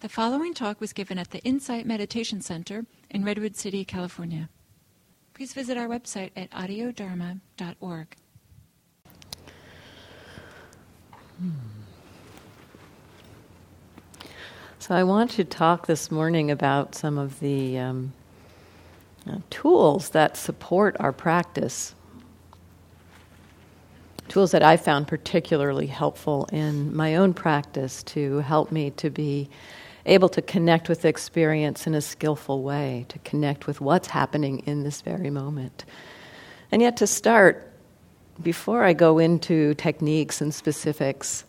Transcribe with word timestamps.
The 0.00 0.08
following 0.08 0.54
talk 0.54 0.80
was 0.80 0.94
given 0.94 1.18
at 1.18 1.30
the 1.30 1.40
Insight 1.40 1.84
Meditation 1.84 2.40
Center 2.40 2.86
in 3.10 3.22
Redwood 3.22 3.54
City, 3.54 3.84
California. 3.84 4.48
Please 5.34 5.52
visit 5.52 5.76
our 5.76 5.88
website 5.88 6.30
at 6.34 6.50
audiodharma.org. 6.52 8.16
So, 14.78 14.94
I 14.94 15.02
want 15.02 15.32
to 15.32 15.44
talk 15.44 15.86
this 15.86 16.10
morning 16.10 16.50
about 16.50 16.94
some 16.94 17.18
of 17.18 17.38
the 17.40 17.78
um, 17.78 18.14
uh, 19.28 19.36
tools 19.50 20.08
that 20.10 20.34
support 20.38 20.96
our 20.98 21.12
practice. 21.12 21.94
Tools 24.28 24.52
that 24.52 24.62
I 24.62 24.78
found 24.78 25.08
particularly 25.08 25.88
helpful 25.88 26.48
in 26.50 26.96
my 26.96 27.16
own 27.16 27.34
practice 27.34 28.02
to 28.04 28.38
help 28.38 28.72
me 28.72 28.92
to 28.92 29.10
be 29.10 29.50
able 30.06 30.28
to 30.30 30.42
connect 30.42 30.88
with 30.88 31.04
experience 31.04 31.86
in 31.86 31.94
a 31.94 32.00
skillful 32.00 32.62
way, 32.62 33.06
to 33.08 33.18
connect 33.20 33.66
with 33.66 33.80
what's 33.80 34.08
happening 34.08 34.60
in 34.60 34.82
this 34.82 35.00
very 35.00 35.30
moment. 35.30 35.84
And 36.72 36.80
yet, 36.82 36.96
to 36.98 37.06
start, 37.06 37.70
before 38.42 38.84
I 38.84 38.92
go 38.92 39.18
into 39.18 39.74
techniques 39.74 40.40
and 40.40 40.54
specifics, 40.54 41.44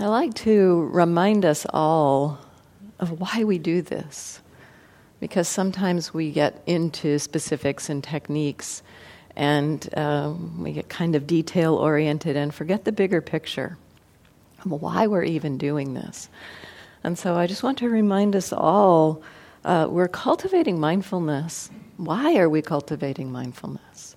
I 0.00 0.06
like 0.06 0.34
to 0.34 0.88
remind 0.92 1.44
us 1.44 1.66
all 1.70 2.38
of 2.98 3.20
why 3.20 3.44
we 3.44 3.58
do 3.58 3.82
this. 3.82 4.40
Because 5.20 5.48
sometimes 5.48 6.12
we 6.12 6.32
get 6.32 6.62
into 6.66 7.18
specifics 7.18 7.88
and 7.88 8.02
techniques 8.02 8.82
and 9.36 9.88
um, 9.96 10.62
we 10.62 10.72
get 10.72 10.88
kind 10.88 11.14
of 11.14 11.26
detail 11.26 11.74
oriented 11.76 12.36
and 12.36 12.54
forget 12.54 12.84
the 12.84 12.92
bigger 12.92 13.20
picture 13.20 13.76
of 14.64 14.70
why 14.70 15.06
we're 15.06 15.24
even 15.24 15.58
doing 15.58 15.94
this. 15.94 16.28
And 17.04 17.18
so 17.18 17.34
I 17.36 17.46
just 17.46 17.62
want 17.62 17.76
to 17.78 17.90
remind 17.90 18.34
us 18.34 18.50
all 18.52 19.22
uh, 19.64 19.86
we're 19.90 20.08
cultivating 20.08 20.80
mindfulness. 20.80 21.70
Why 21.98 22.36
are 22.36 22.48
we 22.48 22.62
cultivating 22.62 23.30
mindfulness? 23.30 24.16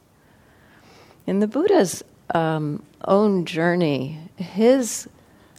In 1.25 1.39
the 1.39 1.47
Buddha's 1.47 2.01
um, 2.33 2.81
own 3.03 3.43
journey, 3.43 4.19
his 4.37 5.09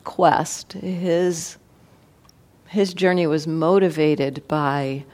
quest, 0.04 0.72
his, 0.72 1.58
his 2.66 2.94
journey 2.94 3.26
was 3.26 3.46
motivated 3.46 4.46
by 4.48 5.04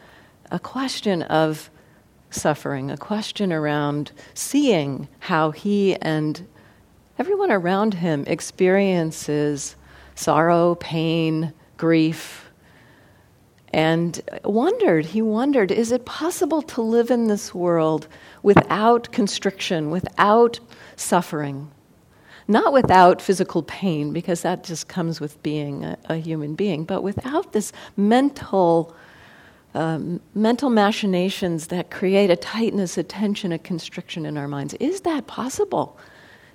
a 0.53 0.61
question 0.61 1.23
of 1.23 1.69
suffering, 2.31 2.92
a 2.92 2.97
question 2.97 3.53
around 3.53 4.12
seeing 4.35 5.09
how 5.19 5.51
he 5.51 5.97
and 5.97 6.47
everyone 7.19 7.51
around 7.51 7.95
him 7.95 8.25
experiences 8.29 9.75
sorrow, 10.15 10.77
pain, 10.77 11.53
grief, 11.77 12.50
and 13.72 14.20
wondered, 14.44 15.06
he 15.06 15.20
wondered, 15.20 15.72
is 15.72 15.91
it 15.91 16.05
possible 16.05 16.62
to 16.62 16.80
live 16.80 17.11
in 17.11 17.27
this 17.27 17.53
world 17.53 18.06
without 18.42 19.11
constriction, 19.11 19.91
without 19.91 20.61
suffering? 20.95 21.72
Not 22.47 22.72
without 22.72 23.20
physical 23.20 23.64
pain, 23.64 24.12
because 24.12 24.42
that 24.42 24.62
just 24.62 24.86
comes 24.86 25.19
with 25.19 25.42
being 25.42 25.84
a, 25.84 25.98
a 26.05 26.17
human 26.17 26.55
being, 26.55 26.84
but 26.84 27.02
without 27.02 27.52
this 27.52 27.72
mental, 27.97 28.95
um, 29.75 30.20
mental 30.34 30.70
machinations 30.70 31.67
that 31.69 31.91
create 31.91 32.30
a 32.30 32.36
tightness, 32.36 32.97
a 32.97 33.02
tension, 33.02 33.50
a 33.50 33.58
constriction 33.58 34.25
in 34.25 34.39
our 34.39 34.47
minds. 34.47 34.75
Is 34.75 35.00
that 35.00 35.27
possible? 35.27 35.98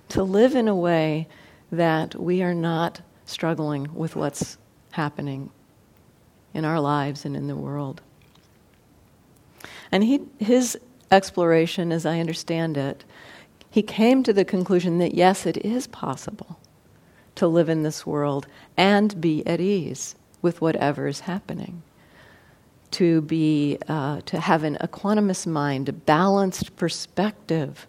To 0.09 0.23
live 0.23 0.55
in 0.55 0.69
a 0.69 0.75
way 0.75 1.27
that 1.69 2.15
we 2.15 2.41
are 2.43 2.53
not 2.53 3.01
struggling 3.25 3.93
with 3.93 4.15
what's 4.15 4.57
happening 4.91 5.51
in 6.53 6.65
our 6.65 6.79
lives 6.79 7.25
and 7.25 7.35
in 7.35 7.47
the 7.47 7.55
world. 7.55 8.01
And 9.91 10.03
he, 10.03 10.21
his 10.39 10.77
exploration, 11.11 11.91
as 11.91 12.05
I 12.05 12.19
understand 12.19 12.77
it, 12.77 13.03
he 13.69 13.81
came 13.83 14.23
to 14.23 14.33
the 14.33 14.45
conclusion 14.45 14.97
that 14.99 15.13
yes, 15.13 15.45
it 15.45 15.57
is 15.57 15.87
possible 15.87 16.59
to 17.35 17.47
live 17.47 17.69
in 17.69 17.83
this 17.83 18.05
world 18.05 18.47
and 18.75 19.19
be 19.21 19.45
at 19.45 19.61
ease 19.61 20.15
with 20.41 20.61
whatever 20.61 21.07
is 21.07 21.21
happening. 21.21 21.83
To 22.91 23.21
be, 23.21 23.77
uh, 23.87 24.21
to 24.25 24.39
have 24.39 24.63
an 24.63 24.77
equanimous 24.81 25.45
mind, 25.45 25.89
a 25.89 25.93
balanced 25.93 26.75
perspective 26.75 27.85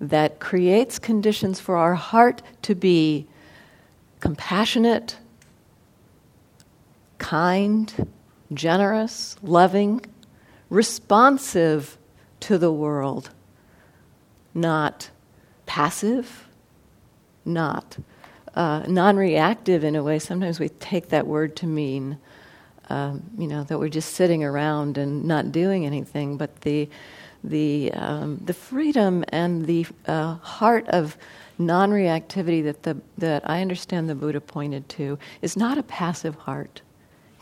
that 0.00 0.40
creates 0.40 0.98
conditions 0.98 1.60
for 1.60 1.76
our 1.76 1.94
heart 1.94 2.42
to 2.62 2.74
be 2.74 3.26
compassionate, 4.20 5.16
kind, 7.22 8.10
generous, 8.52 9.36
loving, 9.42 10.04
responsive 10.68 11.96
to 12.40 12.58
the 12.58 12.72
world, 12.72 13.30
not 14.52 15.10
passive, 15.64 16.48
not 17.44 17.96
uh, 18.54 18.84
non 18.86 19.16
reactive 19.16 19.84
in 19.84 19.96
a 19.96 20.02
way. 20.02 20.18
Sometimes 20.18 20.60
we 20.60 20.68
take 20.68 21.08
that 21.08 21.26
word 21.26 21.56
to 21.56 21.66
mean, 21.66 22.18
um, 22.90 23.22
you 23.38 23.46
know, 23.46 23.64
that 23.64 23.78
we're 23.78 23.88
just 23.88 24.14
sitting 24.14 24.44
around 24.44 24.98
and 24.98 25.24
not 25.24 25.52
doing 25.52 25.86
anything, 25.86 26.36
but 26.36 26.60
the 26.62 26.88
the, 27.44 27.90
um, 27.94 28.40
the 28.44 28.54
freedom 28.54 29.24
and 29.30 29.66
the 29.66 29.84
uh, 30.06 30.34
heart 30.34 30.86
of 30.88 31.16
non 31.58 31.90
reactivity 31.90 32.62
that, 32.64 32.82
the, 32.84 33.00
that 33.18 33.48
I 33.48 33.60
understand 33.60 34.08
the 34.08 34.14
Buddha 34.14 34.40
pointed 34.40 34.88
to 34.90 35.18
is 35.40 35.56
not 35.56 35.78
a 35.78 35.82
passive 35.82 36.34
heart. 36.36 36.82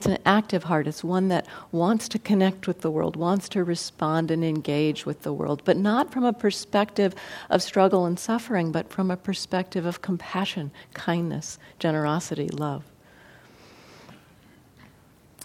It's 0.00 0.06
an 0.06 0.16
active 0.25 0.65
heart. 0.65 0.87
It's 0.87 1.05
one 1.05 1.28
that 1.28 1.47
wants 1.72 2.09
to 2.09 2.19
connect 2.19 2.66
with 2.66 2.81
the 2.81 2.91
world, 2.91 3.16
wants 3.16 3.50
to 3.50 3.62
respond 3.62 4.31
and 4.31 4.43
engage 4.43 5.05
with 5.05 5.25
the 5.25 5.33
world, 5.34 5.61
but 5.66 5.77
not 5.77 6.11
from 6.11 6.25
a 6.25 6.33
perspective 6.33 7.15
of 7.50 7.62
struggle 7.62 8.06
and 8.06 8.19
suffering, 8.19 8.72
but 8.72 8.89
from 8.89 9.10
a 9.10 9.16
perspective 9.19 9.84
of 9.84 10.00
compassion, 10.00 10.71
kindness, 10.94 11.59
generosity, 11.78 12.49
love. 12.49 12.83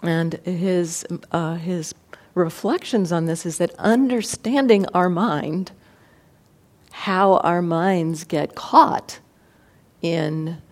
And 0.02 0.32
his, 0.46 1.04
uh, 1.32 1.56
his 1.56 1.94
reflections 2.32 3.12
on 3.12 3.26
this 3.26 3.44
is 3.44 3.58
that 3.58 3.74
understanding 3.74 4.86
our 4.94 5.10
mind, 5.10 5.72
how 6.92 7.36
our 7.40 7.60
minds 7.60 8.24
get 8.24 8.54
caught 8.54 9.18
in 10.00 10.62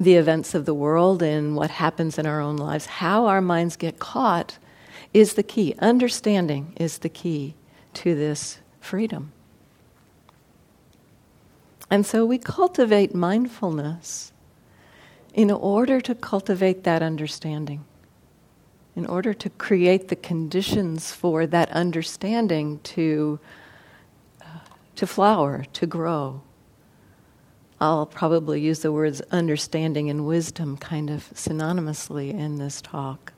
the 0.00 0.14
events 0.14 0.54
of 0.54 0.64
the 0.64 0.72
world 0.72 1.22
and 1.22 1.54
what 1.54 1.70
happens 1.70 2.18
in 2.18 2.24
our 2.24 2.40
own 2.40 2.56
lives, 2.56 2.86
how 2.86 3.26
our 3.26 3.42
minds 3.42 3.76
get 3.76 3.98
caught 3.98 4.56
is 5.12 5.34
the 5.34 5.42
key. 5.42 5.74
Understanding 5.78 6.72
is 6.76 6.98
the 6.98 7.10
key 7.10 7.54
to 7.92 8.14
this 8.14 8.58
freedom. 8.80 9.32
And 11.90 12.06
so 12.06 12.24
we 12.24 12.38
cultivate 12.38 13.14
mindfulness 13.14 14.32
in 15.34 15.50
order 15.50 16.00
to 16.00 16.14
cultivate 16.14 16.84
that 16.84 17.02
understanding, 17.02 17.84
in 18.96 19.04
order 19.04 19.34
to 19.34 19.50
create 19.50 20.08
the 20.08 20.16
conditions 20.16 21.12
for 21.12 21.46
that 21.46 21.70
understanding 21.72 22.80
to, 22.84 23.38
uh, 24.40 24.60
to 24.96 25.06
flower, 25.06 25.64
to 25.74 25.86
grow. 25.86 26.40
I'll 27.80 28.04
probably 28.04 28.60
use 28.60 28.80
the 28.80 28.92
words 28.92 29.22
understanding 29.30 30.10
and 30.10 30.26
wisdom 30.26 30.76
kind 30.76 31.08
of 31.08 31.30
synonymously 31.32 32.30
in 32.34 32.56
this 32.56 32.82
talk. 32.82 33.32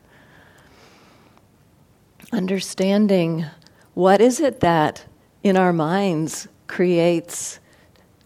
Understanding 2.32 3.46
what 3.94 4.20
is 4.20 4.40
it 4.40 4.60
that 4.60 5.04
in 5.44 5.56
our 5.56 5.72
minds 5.72 6.48
creates 6.66 7.60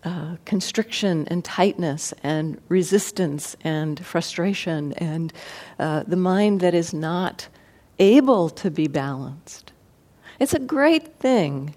uh, 0.05 0.37
constriction 0.45 1.27
and 1.29 1.45
tightness 1.45 2.15
and 2.23 2.61
resistance 2.69 3.57
and 3.63 4.05
frustration 4.07 4.93
and 4.95 5.33
uh, 5.79 6.05
the 6.07 6.17
mind 6.17 6.61
that 6.61 6.75
is 6.75 6.95
not 6.95 7.49
able 7.99 8.49
to 8.49 8.71
be 8.71 8.87
balanced. 8.87 9.73
It's 10.39 10.55
a 10.55 10.61
great 10.61 11.19
thing 11.19 11.75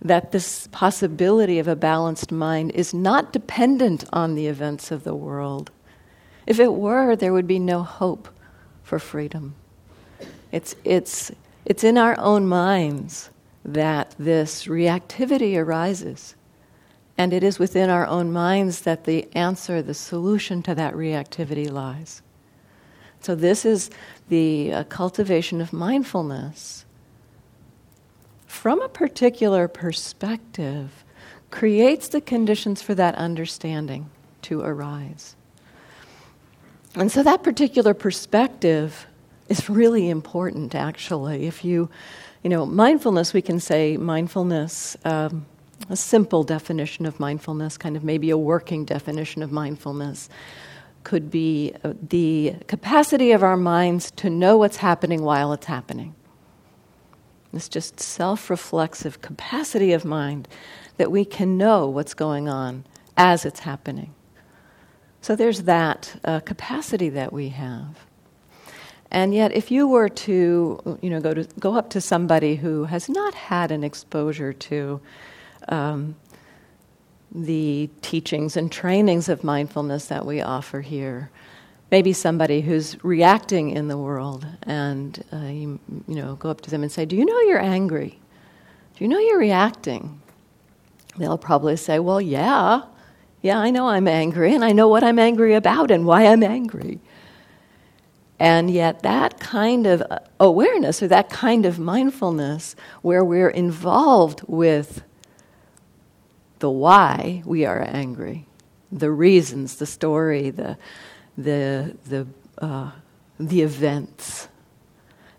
that 0.00 0.32
this 0.32 0.68
possibility 0.68 1.58
of 1.58 1.66
a 1.66 1.76
balanced 1.76 2.30
mind 2.30 2.70
is 2.72 2.94
not 2.94 3.32
dependent 3.32 4.04
on 4.12 4.34
the 4.34 4.46
events 4.46 4.90
of 4.90 5.04
the 5.04 5.14
world. 5.14 5.70
If 6.46 6.60
it 6.60 6.72
were, 6.72 7.16
there 7.16 7.32
would 7.32 7.46
be 7.46 7.58
no 7.58 7.82
hope 7.82 8.28
for 8.82 8.98
freedom. 8.98 9.54
It's, 10.52 10.74
it's, 10.84 11.30
it's 11.64 11.84
in 11.84 11.98
our 11.98 12.18
own 12.18 12.46
minds 12.46 13.30
that 13.64 14.14
this 14.18 14.64
reactivity 14.66 15.56
arises. 15.56 16.34
And 17.18 17.32
it 17.32 17.42
is 17.42 17.58
within 17.58 17.90
our 17.90 18.06
own 18.06 18.32
minds 18.32 18.82
that 18.82 19.04
the 19.04 19.28
answer, 19.34 19.82
the 19.82 19.94
solution 19.94 20.62
to 20.62 20.74
that 20.76 20.94
reactivity 20.94 21.70
lies. 21.70 22.22
So, 23.20 23.34
this 23.34 23.64
is 23.64 23.90
the 24.28 24.72
uh, 24.72 24.84
cultivation 24.84 25.60
of 25.60 25.72
mindfulness 25.72 26.84
from 28.48 28.80
a 28.80 28.88
particular 28.88 29.68
perspective 29.68 31.04
creates 31.50 32.08
the 32.08 32.20
conditions 32.20 32.80
for 32.80 32.94
that 32.94 33.14
understanding 33.14 34.08
to 34.42 34.62
arise. 34.62 35.36
And 36.94 37.12
so 37.12 37.22
that 37.22 37.42
particular 37.42 37.92
perspective 37.92 39.06
is 39.48 39.68
really 39.68 40.08
important, 40.08 40.74
actually. 40.74 41.46
If 41.46 41.62
you, 41.62 41.90
you 42.42 42.48
know, 42.48 42.64
mindfulness, 42.64 43.34
we 43.34 43.42
can 43.42 43.60
say 43.60 43.98
mindfulness, 43.98 44.96
um, 45.04 45.44
a 45.90 45.96
simple 45.96 46.42
definition 46.42 47.04
of 47.04 47.20
mindfulness, 47.20 47.76
kind 47.76 47.96
of 47.96 48.02
maybe 48.02 48.30
a 48.30 48.38
working 48.38 48.86
definition 48.86 49.42
of 49.42 49.52
mindfulness, 49.52 50.30
could 51.04 51.30
be 51.30 51.74
uh, 51.84 51.92
the 52.08 52.56
capacity 52.66 53.32
of 53.32 53.42
our 53.42 53.58
minds 53.58 54.10
to 54.12 54.30
know 54.30 54.56
what's 54.56 54.78
happening 54.78 55.22
while 55.22 55.52
it's 55.52 55.66
happening. 55.66 56.14
This 57.52 57.68
just 57.68 57.98
self 57.98 58.50
reflexive 58.50 59.22
capacity 59.22 59.92
of 59.92 60.04
mind 60.04 60.48
that 60.96 61.10
we 61.10 61.24
can 61.24 61.56
know 61.56 61.88
what's 61.88 62.14
going 62.14 62.48
on 62.48 62.84
as 63.16 63.44
it's 63.44 63.60
happening. 63.60 64.14
So 65.20 65.34
there's 65.34 65.62
that 65.62 66.20
uh, 66.24 66.40
capacity 66.40 67.08
that 67.10 67.32
we 67.32 67.48
have. 67.50 68.06
And 69.10 69.34
yet, 69.34 69.52
if 69.52 69.70
you 69.70 69.88
were 69.88 70.08
to, 70.10 70.98
you 71.00 71.10
know, 71.10 71.20
go 71.20 71.32
to 71.32 71.44
go 71.58 71.74
up 71.74 71.88
to 71.90 72.00
somebody 72.00 72.56
who 72.56 72.84
has 72.84 73.08
not 73.08 73.34
had 73.34 73.70
an 73.70 73.82
exposure 73.82 74.52
to 74.52 75.00
um, 75.68 76.16
the 77.32 77.88
teachings 78.02 78.56
and 78.56 78.70
trainings 78.70 79.28
of 79.28 79.42
mindfulness 79.42 80.06
that 80.06 80.26
we 80.26 80.42
offer 80.42 80.82
here, 80.82 81.30
maybe 81.90 82.12
somebody 82.12 82.60
who's 82.60 83.02
reacting 83.04 83.70
in 83.70 83.88
the 83.88 83.96
world, 83.96 84.46
and 84.64 85.24
uh, 85.32 85.36
you, 85.46 85.80
you 86.06 86.14
know, 86.14 86.36
go 86.36 86.50
up 86.50 86.60
to 86.62 86.70
them 86.70 86.82
and 86.82 86.92
say, 86.92 87.04
"Do 87.04 87.16
you 87.16 87.24
know 87.24 87.40
you're 87.40 87.62
angry? 87.62 88.18
Do 88.96 89.04
you 89.04 89.08
know 89.08 89.18
you're 89.18 89.38
reacting?" 89.38 90.20
They'll 91.16 91.38
probably 91.38 91.76
say, 91.76 91.98
"Well, 91.98 92.20
yeah." 92.20 92.82
Yeah, 93.40 93.58
I 93.58 93.70
know 93.70 93.88
I'm 93.88 94.08
angry, 94.08 94.52
and 94.52 94.64
I 94.64 94.72
know 94.72 94.88
what 94.88 95.04
I'm 95.04 95.18
angry 95.18 95.54
about 95.54 95.92
and 95.92 96.04
why 96.04 96.26
I'm 96.26 96.42
angry. 96.42 96.98
And 98.40 98.70
yet, 98.70 99.02
that 99.02 99.40
kind 99.40 99.86
of 99.86 100.02
awareness 100.38 101.02
or 101.02 101.08
that 101.08 101.28
kind 101.30 101.66
of 101.66 101.78
mindfulness 101.78 102.76
where 103.02 103.24
we're 103.24 103.48
involved 103.48 104.42
with 104.46 105.02
the 106.58 106.70
why 106.70 107.42
we 107.44 107.64
are 107.64 107.80
angry, 107.80 108.46
the 108.90 109.10
reasons, 109.10 109.76
the 109.76 109.86
story, 109.86 110.50
the, 110.50 110.76
the, 111.38 111.96
the, 112.06 112.26
uh, 112.60 112.90
the 113.38 113.62
events, 113.62 114.48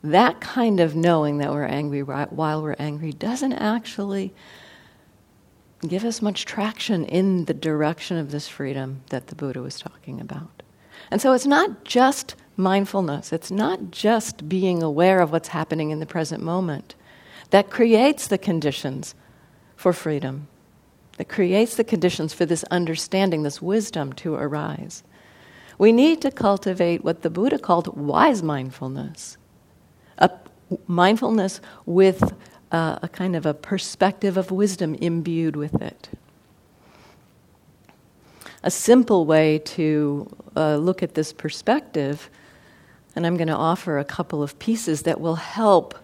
that 0.01 0.39
kind 0.39 0.79
of 0.79 0.95
knowing 0.95 1.39
that 1.39 1.51
we're 1.51 1.65
angry 1.65 2.01
while 2.01 2.63
we're 2.63 2.75
angry 2.79 3.11
doesn't 3.11 3.53
actually 3.53 4.33
give 5.85 6.05
us 6.05 6.21
much 6.21 6.45
traction 6.45 7.05
in 7.05 7.45
the 7.45 7.53
direction 7.53 8.17
of 8.17 8.31
this 8.31 8.47
freedom 8.47 9.01
that 9.09 9.27
the 9.27 9.35
Buddha 9.35 9.61
was 9.61 9.77
talking 9.77 10.19
about. 10.21 10.63
And 11.11 11.21
so 11.21 11.33
it's 11.33 11.45
not 11.45 11.83
just 11.83 12.35
mindfulness, 12.55 13.33
it's 13.33 13.51
not 13.51 13.91
just 13.91 14.47
being 14.47 14.81
aware 14.81 15.19
of 15.19 15.31
what's 15.31 15.49
happening 15.49 15.91
in 15.91 15.99
the 15.99 16.05
present 16.05 16.43
moment 16.43 16.95
that 17.49 17.69
creates 17.69 18.27
the 18.27 18.37
conditions 18.37 19.15
for 19.75 19.91
freedom, 19.91 20.47
that 21.17 21.29
creates 21.29 21.75
the 21.75 21.83
conditions 21.83 22.33
for 22.33 22.45
this 22.45 22.63
understanding, 22.65 23.43
this 23.43 23.61
wisdom 23.61 24.13
to 24.13 24.35
arise. 24.35 25.03
We 25.79 25.93
need 25.93 26.21
to 26.21 26.29
cultivate 26.29 27.03
what 27.03 27.21
the 27.21 27.29
Buddha 27.29 27.57
called 27.57 27.97
wise 27.97 28.43
mindfulness, 28.43 29.37
a 30.17 30.29
mindfulness 30.85 31.61
with 31.85 32.33
uh, 32.71 32.99
a 33.01 33.07
kind 33.07 33.35
of 33.35 33.45
a 33.45 33.53
perspective 33.53 34.37
of 34.37 34.51
wisdom 34.51 34.93
imbued 34.95 35.55
with 35.55 35.81
it. 35.81 36.09
A 38.61 38.69
simple 38.69 39.25
way 39.25 39.59
to 39.59 40.29
uh, 40.55 40.75
look 40.75 41.01
at 41.01 41.15
this 41.15 41.31
perspective, 41.31 42.29
and 43.15 43.25
I'm 43.25 43.37
going 43.37 43.47
to 43.47 43.55
offer 43.55 43.97
a 43.97 44.05
couple 44.05 44.43
of 44.43 44.59
pieces 44.59 45.03
that 45.03 45.21
will 45.21 45.35
help 45.35 45.95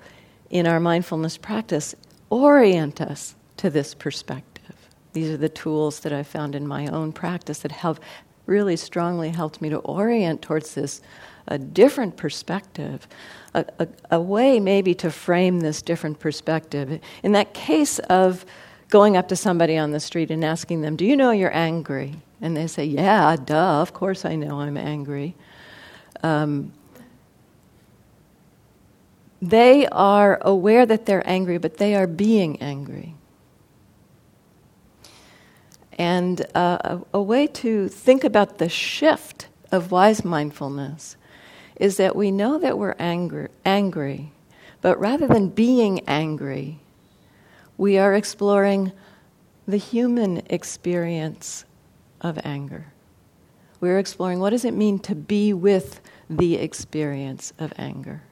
in 0.50 0.66
our 0.66 0.80
mindfulness 0.80 1.38
practice 1.38 1.94
orient 2.30 3.02
us 3.02 3.36
to 3.58 3.70
this 3.70 3.94
perspective. 3.94 4.90
These 5.12 5.30
are 5.32 5.38
the 5.38 5.50
tools 5.50 6.00
that 6.02 6.14
I 6.14 6.24
found 6.24 6.56
in 6.56 6.66
my 6.66 6.88
own 6.88 7.12
practice 7.12 7.60
that 7.60 7.72
have 7.72 8.00
really 8.46 8.76
strongly 8.76 9.30
helped 9.30 9.62
me 9.62 9.70
to 9.70 9.78
orient 9.78 10.42
towards 10.42 10.76
this 10.76 11.02
a 11.48 11.58
different 11.58 12.18
perspective 12.18 13.08
a, 13.56 13.66
a, 13.80 13.88
a 14.12 14.22
way 14.22 14.60
maybe 14.60 14.94
to 14.96 15.10
frame 15.10 15.62
this 15.62 15.82
different 15.82 16.20
perspective. 16.20 17.00
In 17.24 17.32
that 17.32 17.54
case 17.54 18.00
of 18.00 18.46
going 18.90 19.18
up 19.18 19.30
to 19.30 19.36
somebody 19.36 19.78
on 19.78 19.92
the 19.92 20.00
street 20.00 20.30
and 20.30 20.44
asking 20.44 20.82
them, 20.82 20.96
Do 20.96 21.06
you 21.06 21.16
know 21.16 21.32
you're 21.32 21.56
angry? 21.56 22.16
And 22.42 22.56
they 22.56 22.68
say, 22.68 22.86
Yeah, 22.86 23.36
duh, 23.38 23.82
of 23.82 23.94
course 23.94 24.26
I 24.26 24.36
know 24.36 24.60
I'm 24.60 24.78
angry. 24.78 25.36
Um, 26.22 26.74
they 29.42 29.88
are 29.88 30.40
aware 30.42 30.86
that 30.86 31.06
they're 31.06 31.28
angry, 31.28 31.58
but 31.58 31.78
they 31.78 31.96
are 31.96 32.08
being 32.08 32.62
angry. 32.62 33.16
And 35.96 36.46
uh, 36.56 36.78
a, 36.84 37.02
a 37.16 37.22
way 37.22 37.48
to 37.48 37.88
think 37.88 38.24
about 38.24 38.58
the 38.58 38.70
shift 38.70 39.48
of 39.72 39.92
wise 39.92 40.26
mindfulness 40.26 41.16
is 41.76 41.98
that 41.98 42.16
we 42.16 42.32
know 42.32 42.58
that 42.60 42.78
we're 42.78 42.96
angry, 43.00 43.50
angry, 43.66 44.32
but 44.82 45.00
rather 45.00 45.28
than 45.28 45.50
being 45.50 46.02
angry, 46.08 46.80
we 47.78 47.98
are 47.98 48.14
exploring 48.14 48.92
the 49.68 49.78
human 49.78 50.42
experience 50.50 51.66
of 52.22 52.40
anger. 52.44 52.88
We're 53.80 54.00
exploring 54.00 54.40
what 54.40 54.52
does 54.52 54.66
it 54.66 54.74
mean 54.74 55.00
to 55.00 55.16
be 55.16 55.54
with 55.54 56.00
the 56.30 56.56
experience 56.56 57.54
of 57.60 57.74
anger. 57.78 58.24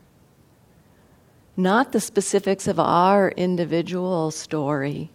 Not 1.56 1.92
the 1.92 2.00
specifics 2.00 2.68
of 2.68 2.80
our 2.80 3.30
individual 3.30 4.32
story, 4.32 5.12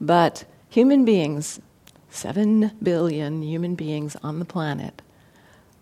but 0.00 0.44
human 0.68 1.04
beings, 1.04 1.60
seven 2.14 2.72
billion 2.82 3.42
human 3.42 3.74
beings 3.74 4.16
on 4.22 4.38
the 4.38 4.44
planet, 4.44 5.02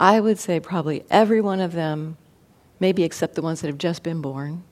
I 0.00 0.18
would 0.18 0.38
say 0.38 0.58
probably 0.58 1.04
every 1.10 1.40
one 1.40 1.60
of 1.60 1.72
them, 1.72 2.16
maybe 2.80 3.04
except 3.04 3.34
the 3.34 3.42
ones 3.42 3.60
that 3.60 3.68
have 3.68 3.78
just 3.78 4.02
been 4.02 4.20
born, 4.20 4.64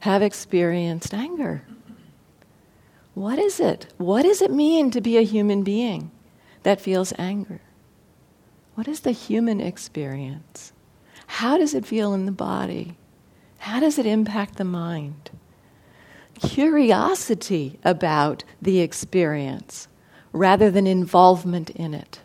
have 0.00 0.22
experienced 0.22 1.12
anger. 1.12 1.62
What 3.14 3.38
is 3.38 3.60
it? 3.60 3.92
What 3.98 4.22
does 4.22 4.40
it 4.40 4.50
mean 4.50 4.90
to 4.90 5.00
be 5.00 5.16
a 5.16 5.22
human 5.22 5.62
being 5.62 6.10
that 6.62 6.80
feels 6.80 7.12
anger? 7.18 7.60
What 8.74 8.88
is 8.88 9.00
the 9.00 9.12
human 9.12 9.60
experience? 9.60 10.72
How 11.26 11.58
does 11.58 11.74
it 11.74 11.86
feel 11.86 12.12
in 12.14 12.26
the 12.26 12.32
body? 12.32 12.96
How 13.58 13.80
does 13.80 13.98
it 13.98 14.06
impact 14.06 14.56
the 14.56 14.64
mind? 14.64 15.30
Curiosity 16.40 17.78
about 17.84 18.44
the 18.60 18.80
experience 18.80 19.88
rather 20.34 20.68
than 20.68 20.86
involvement 20.86 21.70
in 21.70 21.94
it. 21.94 22.20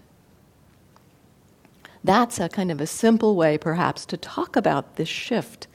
That's 2.03 2.39
a 2.39 2.49
kind 2.49 2.71
of 2.71 2.81
a 2.81 2.87
simple 2.87 3.35
way, 3.35 3.57
perhaps, 3.57 4.05
to 4.07 4.17
talk 4.17 4.55
about 4.55 4.95
this 4.95 5.07
shift 5.07 5.67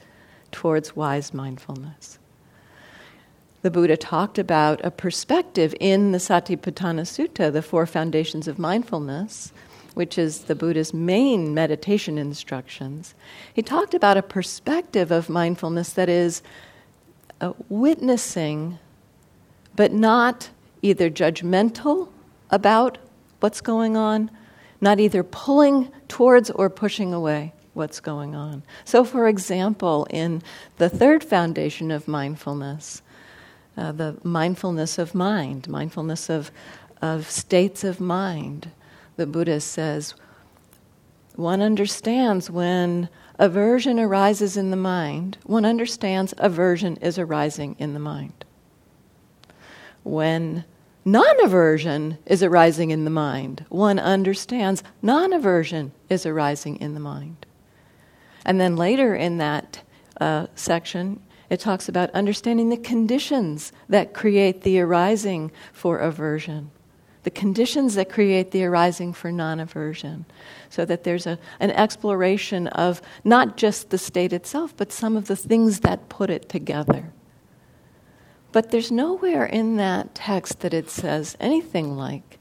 towards 0.51 0.95
wise 0.95 1.33
mindfulness. 1.33 2.19
The 3.61 3.71
Buddha 3.71 3.95
talked 3.95 4.37
about 4.37 4.83
a 4.83 4.91
perspective 4.91 5.73
in 5.79 6.11
the 6.11 6.17
Satipatthana 6.17 7.03
Sutta, 7.03 7.51
the 7.51 7.61
Four 7.61 7.85
Foundations 7.85 8.47
of 8.47 8.59
Mindfulness, 8.59 9.53
which 9.93 10.17
is 10.17 10.39
the 10.43 10.55
Buddha's 10.55 10.93
main 10.93 11.53
meditation 11.53 12.17
instructions. 12.17 13.15
He 13.53 13.61
talked 13.61 13.93
about 13.93 14.17
a 14.17 14.21
perspective 14.21 15.09
of 15.09 15.29
mindfulness 15.29 15.93
that 15.93 16.09
is 16.09 16.41
uh, 17.39 17.53
witnessing, 17.69 18.77
but 19.75 19.93
not 19.93 20.49
either 20.81 21.09
judgmental 21.09 22.09
about 22.55 22.97
what's 23.41 23.61
going 23.61 23.97
on 23.97 24.31
not 24.81 24.99
either 24.99 25.23
pulling 25.23 25.91
towards 26.07 26.49
or 26.51 26.69
pushing 26.69 27.13
away 27.13 27.53
what's 27.73 27.99
going 27.99 28.35
on. 28.35 28.63
So, 28.85 29.03
for 29.03 29.27
example, 29.27 30.07
in 30.09 30.41
the 30.77 30.89
third 30.89 31.23
foundation 31.23 31.91
of 31.91 32.07
mindfulness, 32.07 33.01
uh, 33.75 33.91
the 33.91 34.17
mindfulness 34.23 34.97
of 34.97 35.13
mind, 35.13 35.67
mindfulness 35.67 36.29
of, 36.29 36.51
of 37.01 37.29
states 37.29 37.83
of 37.83 37.99
mind, 37.99 38.71
the 39.17 39.25
Buddha 39.25 39.59
says 39.59 40.15
one 41.35 41.61
understands 41.61 42.49
when 42.49 43.09
aversion 43.37 43.99
arises 43.99 44.55
in 44.55 44.71
the 44.71 44.77
mind, 44.77 45.37
one 45.43 45.65
understands 45.65 46.33
aversion 46.37 46.95
is 46.97 47.19
arising 47.19 47.75
in 47.77 47.93
the 47.93 47.99
mind. 47.99 48.45
When 50.03 50.63
non 51.05 51.45
aversion 51.45 52.17
is 52.25 52.41
arising 52.41 52.89
in 52.89 53.05
the 53.05 53.11
mind. 53.11 53.63
One 53.69 53.99
understands 53.99 54.83
non 55.01 55.31
aversion 55.31 55.91
is 56.09 56.25
arising 56.25 56.77
in 56.77 56.95
the 56.95 56.99
mind. 56.99 57.45
And 58.45 58.59
then 58.59 58.75
later 58.75 59.15
in 59.15 59.37
that 59.37 59.81
uh, 60.19 60.47
section, 60.55 61.21
it 61.49 61.59
talks 61.59 61.87
about 61.87 62.09
understanding 62.11 62.69
the 62.69 62.77
conditions 62.77 63.71
that 63.87 64.13
create 64.13 64.61
the 64.61 64.79
arising 64.79 65.51
for 65.71 65.99
aversion. 65.99 66.71
the 67.23 67.31
conditions 67.31 67.95
that 67.95 68.07
create 68.07 68.51
the 68.51 68.63
arising 68.63 69.11
for 69.11 69.31
non 69.31 69.59
aversion, 69.59 70.25
so 70.69 70.85
that 70.85 71.03
there's 71.03 71.25
a, 71.25 71.39
an 71.59 71.71
exploration 71.71 72.67
of 72.67 73.01
not 73.23 73.57
just 73.57 73.89
the 73.89 73.97
state 73.97 74.31
itself, 74.31 74.75
but 74.77 74.91
some 74.91 75.17
of 75.17 75.25
the 75.25 75.35
things 75.35 75.79
that 75.79 76.07
put 76.07 76.29
it 76.29 76.47
together. 76.47 77.11
But 78.55 78.71
there's 78.71 78.89
nowhere 78.89 79.45
in 79.45 79.75
that 79.75 80.15
text 80.15 80.61
that 80.61 80.73
it 80.73 80.89
says 80.89 81.35
anything 81.41 81.97
like, 81.97 82.39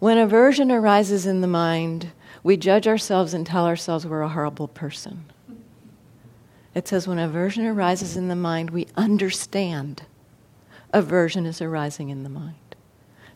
when 0.00 0.18
aversion 0.18 0.72
arises 0.72 1.26
in 1.26 1.42
the 1.42 1.46
mind, 1.46 2.10
we 2.42 2.56
judge 2.56 2.88
ourselves 2.88 3.34
and 3.34 3.46
tell 3.46 3.66
ourselves 3.66 4.04
we're 4.04 4.22
a 4.22 4.28
horrible 4.28 4.66
person. 4.66 5.26
It 6.74 6.88
says, 6.88 7.06
when 7.06 7.20
aversion 7.20 7.66
arises 7.66 8.16
in 8.16 8.26
the 8.26 8.34
mind, 8.34 8.70
we 8.70 8.88
understand 8.96 10.02
aversion 10.92 11.46
is 11.46 11.62
arising 11.62 12.08
in 12.08 12.24
the 12.24 12.28
mind. 12.28 12.74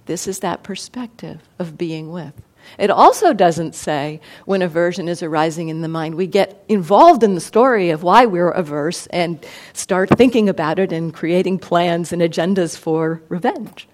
This 0.07 0.27
is 0.27 0.41
that 0.41 0.65
perspective 0.65 1.41
of 1.61 1.79
being 1.79 2.11
with. 2.11 2.35
It 2.79 2.91
also 2.91 3.33
doesn't 3.33 3.75
say 3.75 4.21
when 4.45 4.63
aversion 4.63 5.09
is 5.09 5.23
arising 5.23 5.69
in 5.69 5.83
the 5.83 5.89
mind, 5.89 6.15
we 6.15 6.27
get 6.27 6.65
involved 6.69 7.23
in 7.23 7.35
the 7.35 7.41
story 7.41 7.91
of 7.91 8.03
why 8.03 8.27
we're 8.27 8.51
averse 8.51 9.07
and 9.09 9.45
start 9.73 10.11
thinking 10.11 10.49
about 10.49 10.79
it 10.79 10.93
and 10.93 11.13
creating 11.13 11.59
plans 11.59 12.13
and 12.13 12.23
agendas 12.23 12.77
for 12.77 13.23
revenge. 13.29 13.89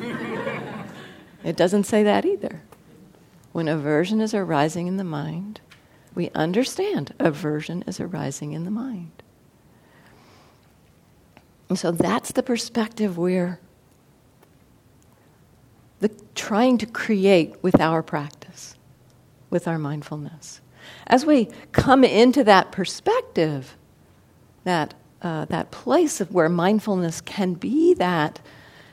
it 1.44 1.56
doesn't 1.56 1.84
say 1.84 2.02
that 2.02 2.24
either. 2.24 2.62
When 3.52 3.68
aversion 3.68 4.20
is 4.20 4.34
arising 4.34 4.88
in 4.88 4.96
the 4.96 5.04
mind, 5.04 5.60
we 6.14 6.30
understand 6.30 7.14
aversion 7.18 7.82
is 7.86 8.00
arising 8.00 8.52
in 8.52 8.64
the 8.64 8.70
mind. 8.70 9.22
And 11.68 11.78
so 11.78 11.90
that's 11.90 12.32
the 12.32 12.42
perspective 12.42 13.16
we're 13.18 13.58
the, 16.04 16.10
trying 16.34 16.76
to 16.76 16.84
create 16.84 17.54
with 17.62 17.80
our 17.80 18.02
practice, 18.02 18.76
with 19.48 19.66
our 19.66 19.78
mindfulness. 19.78 20.60
As 21.06 21.24
we 21.24 21.48
come 21.72 22.04
into 22.04 22.44
that 22.44 22.72
perspective, 22.72 23.74
that, 24.64 24.92
uh, 25.22 25.46
that 25.46 25.70
place 25.70 26.20
of 26.20 26.30
where 26.30 26.50
mindfulness 26.50 27.22
can 27.22 27.54
be 27.54 27.94
that 27.94 28.40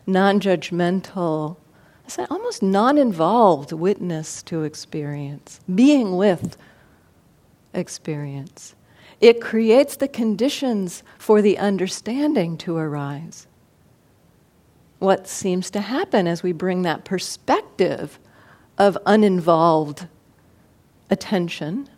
non 0.08 0.40
judgmental, 0.40 1.58
almost 2.30 2.64
non 2.64 2.98
involved 2.98 3.74
witness 3.74 4.42
to 4.44 4.64
experience, 4.64 5.60
being 5.74 6.16
with 6.16 6.56
experience. 7.74 8.74
It 9.20 9.42
creates 9.42 9.98
the 9.98 10.08
conditions 10.08 11.04
for 11.18 11.42
the 11.42 11.58
understanding 11.58 12.56
to 12.60 12.78
arise 12.78 13.48
what 15.02 15.28
seems 15.28 15.72
to 15.72 15.82
happen 15.82 16.28
as 16.28 16.44
we 16.44 16.52
bring 16.52 16.84
that 16.84 17.04
perspective 17.04 18.20
of 18.78 18.96
uninvolved 19.08 20.08
attention 21.10 21.90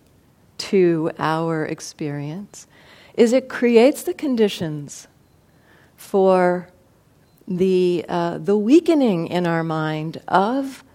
to 0.57 1.11
our 1.19 1.65
experience 1.65 2.65
is 3.15 3.33
it 3.33 3.49
creates 3.49 4.03
the 4.03 4.13
conditions 4.13 5.09
for 5.97 6.69
the, 7.45 8.05
uh, 8.07 8.37
the 8.37 8.57
weakening 8.57 9.27
in 9.27 9.45
our 9.45 9.63
mind 9.65 10.21
of 10.29 10.85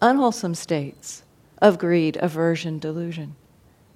unwholesome 0.00 0.54
states 0.54 1.24
of 1.58 1.78
greed, 1.78 2.16
aversion, 2.20 2.78
delusion. 2.78 3.34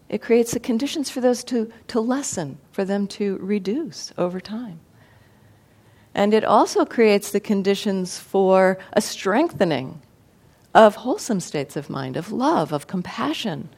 It 0.09 0.21
creates 0.21 0.51
the 0.51 0.61
conditions 0.61 1.09
for 1.09 1.21
those 1.21 1.45
to, 1.45 1.73
to 1.87 2.01
lessen, 2.01 2.59
for 2.73 2.85
them 2.85 3.07
to 3.09 3.39
reduce 3.41 4.13
over 4.19 4.41
time. 4.41 4.81
And 6.15 6.35
it 6.35 6.45
also 6.45 6.85
creates 6.85 7.31
the 7.31 7.41
conditions 7.41 8.19
for 8.19 8.79
a 8.93 9.01
strengthening 9.01 10.03
of 10.75 10.97
wholesome 10.97 11.41
states 11.41 11.77
of 11.77 11.91
mind, 11.91 12.17
of 12.17 12.33
love, 12.33 12.73
of 12.73 12.87
compassion, 12.87 13.69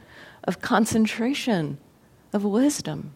of 0.45 0.61
concentration, 0.61 1.79
of 2.33 2.45
wisdom. 2.45 3.13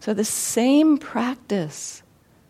So 0.00 0.14
the 0.14 0.24
same 0.24 0.98
practice, 0.98 2.02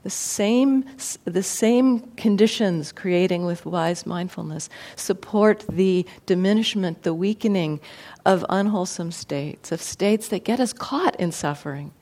the 0.02 0.10
same, 0.10 0.84
the 1.24 1.42
same 1.42 2.00
conditions 2.16 2.92
creating 2.92 3.46
with 3.46 3.66
wise 3.66 4.06
mindfulness 4.06 4.68
support 4.96 5.64
the 5.68 6.06
diminishment, 6.26 7.02
the 7.02 7.14
weakening 7.14 7.80
of 8.24 8.44
unwholesome 8.48 9.12
states, 9.12 9.72
of 9.72 9.80
states 9.80 10.28
that 10.28 10.44
get 10.44 10.60
us 10.60 10.72
caught 10.72 11.18
in 11.18 11.32
suffering 11.32 11.92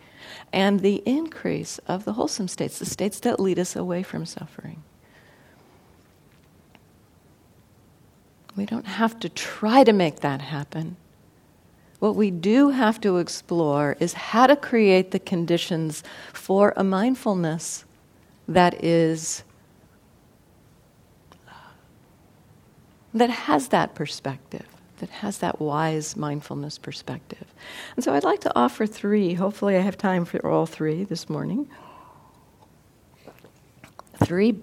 and 0.52 0.80
the 0.80 1.02
increase 1.06 1.78
of 1.86 2.04
the 2.04 2.14
wholesome 2.14 2.48
states, 2.48 2.78
the 2.78 2.86
states 2.86 3.20
that 3.20 3.40
lead 3.40 3.58
us 3.58 3.76
away 3.76 4.02
from 4.02 4.24
suffering. 4.24 4.82
We 8.56 8.64
don't 8.64 8.86
have 8.86 9.20
to 9.20 9.28
try 9.28 9.84
to 9.84 9.92
make 9.92 10.20
that 10.20 10.40
happen. 10.40 10.96
What 11.98 12.16
we 12.16 12.30
do 12.30 12.70
have 12.70 13.00
to 13.02 13.18
explore 13.18 13.96
is 14.00 14.14
how 14.14 14.46
to 14.46 14.56
create 14.56 15.10
the 15.10 15.18
conditions 15.18 16.02
for 16.32 16.72
a 16.76 16.84
mindfulness 16.84 17.84
that 18.48 18.82
is 18.84 19.42
that 23.12 23.30
has 23.30 23.68
that 23.68 23.94
perspective 23.94 24.75
that 24.98 25.10
has 25.10 25.38
that 25.38 25.60
wise 25.60 26.16
mindfulness 26.16 26.78
perspective. 26.78 27.46
And 27.94 28.04
so 28.04 28.14
I'd 28.14 28.24
like 28.24 28.40
to 28.40 28.52
offer 28.56 28.86
three. 28.86 29.34
Hopefully, 29.34 29.76
I 29.76 29.80
have 29.80 29.98
time 29.98 30.24
for 30.24 30.44
all 30.46 30.66
three 30.66 31.04
this 31.04 31.28
morning. 31.28 31.68
Three 34.24 34.56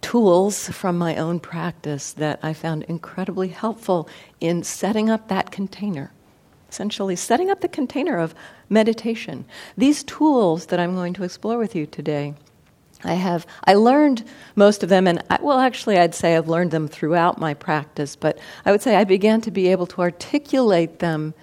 tools 0.00 0.68
from 0.68 0.98
my 0.98 1.16
own 1.16 1.40
practice 1.40 2.12
that 2.12 2.38
I 2.42 2.52
found 2.52 2.84
incredibly 2.84 3.48
helpful 3.48 4.08
in 4.40 4.62
setting 4.62 5.10
up 5.10 5.28
that 5.28 5.50
container. 5.50 6.12
Essentially, 6.70 7.16
setting 7.16 7.50
up 7.50 7.60
the 7.60 7.68
container 7.68 8.18
of 8.18 8.34
meditation. 8.68 9.44
These 9.76 10.04
tools 10.04 10.66
that 10.66 10.80
I'm 10.80 10.94
going 10.94 11.14
to 11.14 11.24
explore 11.24 11.58
with 11.58 11.74
you 11.74 11.86
today 11.86 12.34
I 13.04 13.14
have 13.14 13.46
I 13.64 13.74
learned 13.74 14.24
most 14.56 14.82
of 14.82 14.88
them, 14.88 15.06
and 15.06 15.22
I, 15.30 15.38
well, 15.40 15.58
actually, 15.58 15.98
I'd 15.98 16.14
say 16.14 16.36
I've 16.36 16.48
learned 16.48 16.70
them 16.70 16.88
throughout 16.88 17.38
my 17.38 17.54
practice. 17.54 18.16
But 18.16 18.38
I 18.64 18.72
would 18.72 18.82
say 18.82 18.96
I 18.96 19.04
began 19.04 19.40
to 19.42 19.50
be 19.50 19.68
able 19.68 19.86
to 19.88 20.00
articulate 20.00 20.98
them 20.98 21.34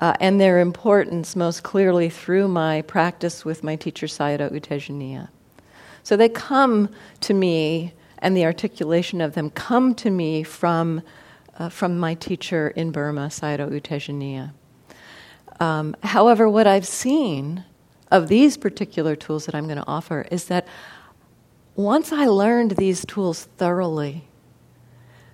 uh, 0.00 0.14
and 0.20 0.40
their 0.40 0.60
importance 0.60 1.36
most 1.36 1.62
clearly 1.62 2.08
through 2.08 2.48
my 2.48 2.82
practice 2.82 3.44
with 3.44 3.64
my 3.64 3.76
teacher 3.76 4.06
Sayadaw 4.06 4.52
U 4.52 4.60
Tejaniya. 4.60 5.28
So 6.02 6.16
they 6.16 6.28
come 6.28 6.90
to 7.20 7.34
me, 7.34 7.92
and 8.18 8.36
the 8.36 8.44
articulation 8.44 9.20
of 9.20 9.34
them 9.34 9.50
come 9.50 9.94
to 9.96 10.10
me 10.10 10.42
from 10.42 11.02
uh, 11.58 11.68
from 11.68 11.98
my 11.98 12.14
teacher 12.14 12.68
in 12.68 12.90
Burma, 12.90 13.28
Sayadaw 13.28 13.72
U 13.72 13.80
Tejaniya. 13.80 14.52
Um, 15.60 15.96
however, 16.02 16.48
what 16.48 16.66
I've 16.66 16.86
seen 16.86 17.64
of 18.14 18.28
these 18.28 18.56
particular 18.56 19.16
tools 19.16 19.44
that 19.46 19.56
I'm 19.56 19.64
going 19.64 19.76
to 19.76 19.88
offer 19.88 20.24
is 20.30 20.44
that 20.44 20.68
once 21.74 22.12
I 22.12 22.26
learned 22.26 22.72
these 22.72 23.04
tools 23.04 23.48
thoroughly, 23.56 24.28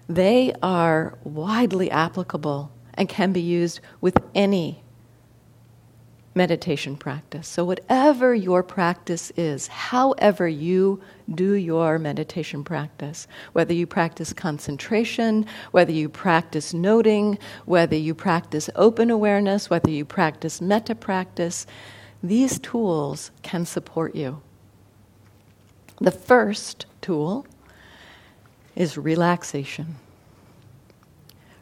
they 0.08 0.54
are 0.62 1.18
widely 1.22 1.90
applicable 1.90 2.72
and 2.94 3.06
can 3.06 3.32
be 3.32 3.40
used 3.42 3.80
with 4.00 4.16
any 4.34 4.82
meditation 6.34 6.96
practice. 6.96 7.46
So, 7.48 7.66
whatever 7.66 8.34
your 8.34 8.62
practice 8.62 9.30
is, 9.36 9.66
however 9.66 10.48
you 10.48 11.02
do 11.34 11.52
your 11.52 11.98
meditation 11.98 12.64
practice, 12.64 13.26
whether 13.52 13.74
you 13.74 13.86
practice 13.86 14.32
concentration, 14.32 15.44
whether 15.72 15.92
you 15.92 16.08
practice 16.08 16.72
noting, 16.72 17.38
whether 17.66 17.96
you 17.96 18.14
practice 18.14 18.70
open 18.74 19.10
awareness, 19.10 19.68
whether 19.68 19.90
you 19.90 20.06
practice 20.06 20.62
metta 20.62 20.94
practice, 20.94 21.66
these 22.22 22.58
tools 22.58 23.30
can 23.42 23.64
support 23.64 24.14
you. 24.14 24.42
The 26.00 26.10
first 26.10 26.86
tool 27.00 27.46
is 28.74 28.96
relaxation. 28.96 29.96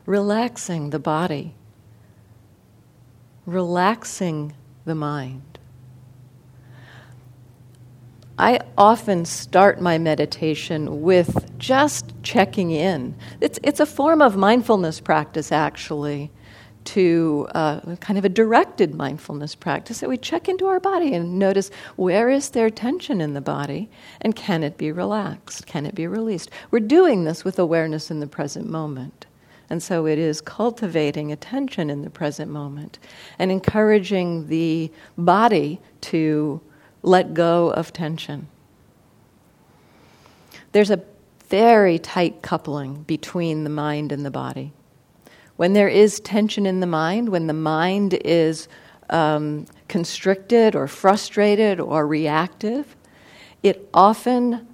Relaxing 0.06 0.90
the 0.90 0.98
body, 0.98 1.54
relaxing 3.46 4.54
the 4.84 4.94
mind. 4.94 5.42
I 8.38 8.60
often 8.78 9.24
start 9.24 9.80
my 9.80 9.98
meditation 9.98 11.02
with 11.02 11.58
just 11.58 12.14
checking 12.22 12.70
in. 12.70 13.16
It's, 13.40 13.58
it's 13.64 13.80
a 13.80 13.86
form 13.86 14.22
of 14.22 14.36
mindfulness 14.36 15.00
practice, 15.00 15.50
actually 15.50 16.30
to 16.88 17.46
uh, 17.54 17.96
kind 17.96 18.18
of 18.18 18.24
a 18.24 18.30
directed 18.30 18.94
mindfulness 18.94 19.54
practice 19.54 20.00
that 20.00 20.08
we 20.08 20.16
check 20.16 20.48
into 20.48 20.66
our 20.66 20.80
body 20.80 21.12
and 21.12 21.38
notice 21.38 21.70
where 21.96 22.30
is 22.30 22.50
there 22.50 22.70
tension 22.70 23.20
in 23.20 23.34
the 23.34 23.42
body 23.42 23.90
and 24.22 24.34
can 24.34 24.62
it 24.62 24.78
be 24.78 24.90
relaxed? 24.90 25.66
Can 25.66 25.84
it 25.84 25.94
be 25.94 26.06
released? 26.06 26.50
We're 26.70 26.80
doing 26.80 27.24
this 27.24 27.44
with 27.44 27.58
awareness 27.58 28.10
in 28.10 28.20
the 28.20 28.26
present 28.26 28.70
moment. 28.70 29.26
And 29.68 29.82
so 29.82 30.06
it 30.06 30.18
is 30.18 30.40
cultivating 30.40 31.30
attention 31.30 31.90
in 31.90 32.00
the 32.00 32.10
present 32.10 32.50
moment 32.50 32.98
and 33.38 33.52
encouraging 33.52 34.48
the 34.48 34.90
body 35.18 35.80
to 36.02 36.62
let 37.02 37.34
go 37.34 37.70
of 37.72 37.92
tension. 37.92 38.48
there's 40.72 40.90
a 40.90 41.02
very 41.48 41.98
tight 41.98 42.42
coupling 42.42 43.02
between 43.02 43.64
the 43.64 43.70
mind 43.70 44.12
and 44.12 44.24
the 44.24 44.30
body. 44.30 44.72
When 45.58 45.72
there 45.72 45.88
is 45.88 46.20
tension 46.20 46.66
in 46.66 46.78
the 46.78 46.86
mind, 46.86 47.30
when 47.30 47.48
the 47.48 47.52
mind 47.52 48.14
is 48.24 48.68
um, 49.10 49.66
constricted 49.88 50.76
or 50.76 50.86
frustrated 50.86 51.80
or 51.80 52.06
reactive, 52.06 52.94
it 53.64 53.88
often 53.92 54.68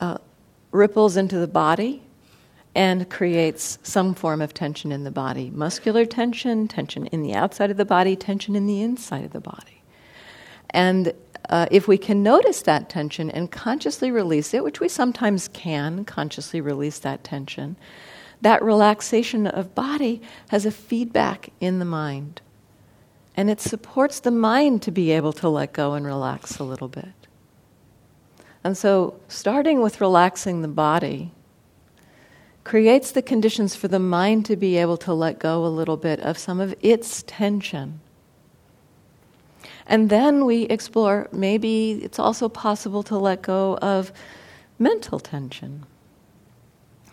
uh, 0.00 0.18
ripples 0.70 1.16
into 1.16 1.38
the 1.38 1.48
body 1.48 2.00
and 2.76 3.10
creates 3.10 3.80
some 3.82 4.14
form 4.14 4.40
of 4.40 4.54
tension 4.54 4.92
in 4.92 5.02
the 5.02 5.10
body 5.10 5.50
muscular 5.50 6.06
tension, 6.06 6.68
tension 6.68 7.06
in 7.06 7.22
the 7.22 7.34
outside 7.34 7.72
of 7.72 7.76
the 7.76 7.84
body, 7.84 8.14
tension 8.14 8.54
in 8.54 8.68
the 8.68 8.82
inside 8.82 9.24
of 9.24 9.32
the 9.32 9.40
body. 9.40 9.82
And 10.70 11.12
uh, 11.48 11.66
if 11.72 11.88
we 11.88 11.98
can 11.98 12.22
notice 12.22 12.62
that 12.62 12.88
tension 12.88 13.32
and 13.32 13.50
consciously 13.50 14.12
release 14.12 14.54
it, 14.54 14.62
which 14.62 14.78
we 14.78 14.88
sometimes 14.88 15.48
can 15.48 16.04
consciously 16.04 16.60
release 16.60 17.00
that 17.00 17.24
tension, 17.24 17.74
that 18.44 18.62
relaxation 18.62 19.46
of 19.46 19.74
body 19.74 20.20
has 20.48 20.66
a 20.66 20.70
feedback 20.70 21.48
in 21.60 21.78
the 21.78 21.84
mind. 21.86 22.42
And 23.34 23.48
it 23.48 23.58
supports 23.58 24.20
the 24.20 24.30
mind 24.30 24.82
to 24.82 24.90
be 24.90 25.12
able 25.12 25.32
to 25.32 25.48
let 25.48 25.72
go 25.72 25.94
and 25.94 26.04
relax 26.04 26.58
a 26.58 26.64
little 26.64 26.88
bit. 26.88 27.14
And 28.62 28.76
so, 28.76 29.18
starting 29.28 29.80
with 29.80 29.98
relaxing 29.98 30.60
the 30.60 30.68
body 30.68 31.32
creates 32.64 33.12
the 33.12 33.22
conditions 33.22 33.74
for 33.74 33.88
the 33.88 33.98
mind 33.98 34.44
to 34.46 34.56
be 34.56 34.76
able 34.76 34.98
to 34.98 35.14
let 35.14 35.38
go 35.38 35.64
a 35.64 35.68
little 35.68 35.96
bit 35.96 36.20
of 36.20 36.36
some 36.36 36.60
of 36.60 36.74
its 36.82 37.24
tension. 37.26 38.00
And 39.86 40.10
then 40.10 40.44
we 40.44 40.64
explore 40.64 41.28
maybe 41.32 41.92
it's 41.92 42.18
also 42.18 42.50
possible 42.50 43.02
to 43.04 43.16
let 43.16 43.40
go 43.40 43.78
of 43.78 44.12
mental 44.78 45.18
tension. 45.18 45.86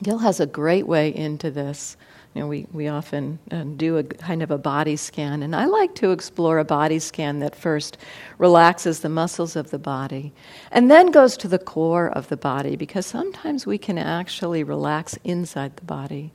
Gil 0.04 0.20
has 0.20 0.40
a 0.40 0.46
great 0.46 0.88
way 0.88 1.14
into 1.14 1.52
this. 1.52 1.96
You 2.34 2.42
know, 2.42 2.48
we, 2.48 2.66
we 2.72 2.88
often 2.88 3.40
uh, 3.52 3.64
do 3.64 3.98
a 3.98 4.04
kind 4.04 4.42
of 4.42 4.52
a 4.52 4.58
body 4.58 4.96
scan, 4.96 5.44
and 5.44 5.56
I 5.56 5.66
like 5.66 5.96
to 5.96 6.12
explore 6.12 6.60
a 6.60 6.66
body 6.66 6.98
scan 6.98 7.40
that 7.40 7.56
first 7.56 7.98
relaxes 8.38 9.02
the 9.02 9.10
muscles 9.10 9.56
of 9.56 9.70
the 9.70 9.78
body 9.78 10.34
and 10.72 10.90
then 10.90 11.12
goes 11.12 11.36
to 11.38 11.48
the 11.48 11.60
core 11.60 12.10
of 12.10 12.30
the 12.30 12.38
body 12.38 12.76
because 12.76 13.06
sometimes 13.06 13.68
we 13.68 13.78
can 13.78 13.98
actually 13.98 14.64
relax 14.64 15.18
inside 15.24 15.76
the 15.76 15.86
body. 15.86 16.32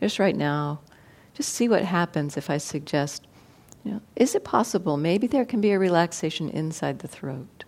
Just 0.00 0.18
right 0.18 0.36
now, 0.36 0.80
just 1.34 1.54
see 1.54 1.68
what 1.68 1.82
happens 1.82 2.36
if 2.36 2.50
I 2.50 2.58
suggest 2.58 3.26
you 3.84 3.92
know, 3.92 4.00
is 4.14 4.34
it 4.34 4.44
possible 4.44 4.96
maybe 4.96 5.26
there 5.26 5.44
can 5.44 5.60
be 5.60 5.72
a 5.72 5.78
relaxation 5.78 6.48
inside 6.50 7.00
the 7.00 7.08
throat? 7.08 7.64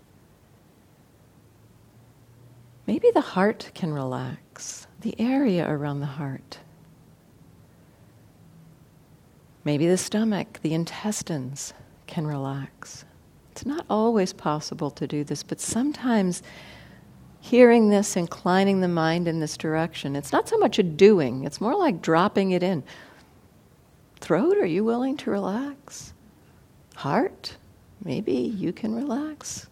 Maybe 2.86 3.10
the 3.10 3.20
heart 3.20 3.70
can 3.74 3.92
relax, 3.92 4.38
the 5.04 5.14
area 5.20 5.70
around 5.70 6.00
the 6.00 6.06
heart. 6.06 6.58
Maybe 9.62 9.86
the 9.86 9.98
stomach, 9.98 10.58
the 10.62 10.72
intestines 10.72 11.74
can 12.06 12.26
relax. 12.26 13.04
It's 13.52 13.66
not 13.66 13.84
always 13.90 14.32
possible 14.32 14.90
to 14.92 15.06
do 15.06 15.22
this, 15.22 15.42
but 15.42 15.60
sometimes 15.60 16.42
hearing 17.40 17.90
this, 17.90 18.16
inclining 18.16 18.80
the 18.80 18.88
mind 18.88 19.28
in 19.28 19.40
this 19.40 19.58
direction, 19.58 20.16
it's 20.16 20.32
not 20.32 20.48
so 20.48 20.56
much 20.56 20.78
a 20.78 20.82
doing, 20.82 21.44
it's 21.44 21.60
more 21.60 21.76
like 21.76 22.00
dropping 22.00 22.52
it 22.52 22.62
in. 22.62 22.82
Throat, 24.20 24.56
are 24.56 24.66
you 24.66 24.84
willing 24.84 25.18
to 25.18 25.30
relax? 25.30 26.14
Heart, 26.96 27.58
maybe 28.02 28.32
you 28.32 28.72
can 28.72 28.94
relax. 28.94 29.66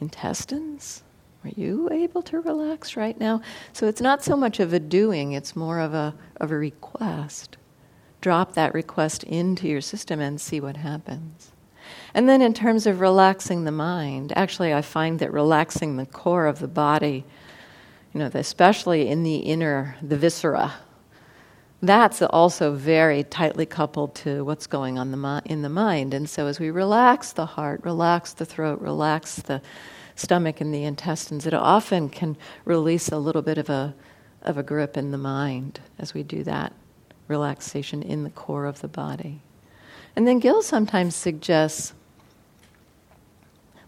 Intestines, 0.00 1.02
are 1.44 1.52
you 1.56 1.88
able 1.90 2.22
to 2.22 2.40
relax 2.40 2.96
right 2.96 3.18
now? 3.18 3.42
So 3.72 3.86
it's 3.86 4.00
not 4.00 4.24
so 4.24 4.36
much 4.36 4.60
of 4.60 4.72
a 4.72 4.80
doing, 4.80 5.32
it's 5.32 5.54
more 5.54 5.80
of 5.80 5.94
a, 5.94 6.14
of 6.40 6.50
a 6.50 6.56
request. 6.56 7.56
Drop 8.20 8.54
that 8.54 8.72
request 8.72 9.24
into 9.24 9.68
your 9.68 9.82
system 9.82 10.20
and 10.20 10.40
see 10.40 10.60
what 10.60 10.78
happens. 10.78 11.52
And 12.14 12.28
then, 12.28 12.40
in 12.40 12.54
terms 12.54 12.86
of 12.86 13.00
relaxing 13.00 13.64
the 13.64 13.72
mind, 13.72 14.32
actually, 14.36 14.72
I 14.72 14.80
find 14.80 15.18
that 15.18 15.32
relaxing 15.32 15.96
the 15.96 16.06
core 16.06 16.46
of 16.46 16.58
the 16.58 16.68
body, 16.68 17.24
you 18.14 18.20
know, 18.20 18.30
especially 18.32 19.08
in 19.08 19.22
the 19.22 19.36
inner, 19.36 19.96
the 20.00 20.16
viscera, 20.16 20.72
that's 21.82 22.22
also 22.22 22.72
very 22.72 23.24
tightly 23.24 23.66
coupled 23.66 24.14
to 24.14 24.42
what's 24.44 24.66
going 24.66 24.98
on 24.98 25.10
the 25.10 25.42
in 25.44 25.60
the 25.60 25.68
mind. 25.68 26.14
And 26.14 26.30
so, 26.30 26.46
as 26.46 26.58
we 26.58 26.70
relax 26.70 27.32
the 27.32 27.44
heart, 27.44 27.82
relax 27.84 28.32
the 28.32 28.46
throat, 28.46 28.80
relax 28.80 29.36
the 29.36 29.60
stomach 30.16 30.60
and 30.60 30.72
the 30.72 30.84
intestines, 30.84 31.46
it 31.46 31.54
often 31.54 32.08
can 32.08 32.36
release 32.64 33.08
a 33.08 33.18
little 33.18 33.42
bit 33.42 33.58
of 33.58 33.68
a 33.68 33.94
of 34.42 34.58
a 34.58 34.62
grip 34.62 34.96
in 34.96 35.10
the 35.10 35.18
mind 35.18 35.80
as 35.98 36.12
we 36.12 36.22
do 36.22 36.44
that 36.44 36.72
relaxation 37.28 38.02
in 38.02 38.24
the 38.24 38.30
core 38.30 38.66
of 38.66 38.80
the 38.82 38.88
body. 38.88 39.40
And 40.14 40.28
then 40.28 40.38
Gil 40.38 40.62
sometimes 40.62 41.16
suggests 41.16 41.94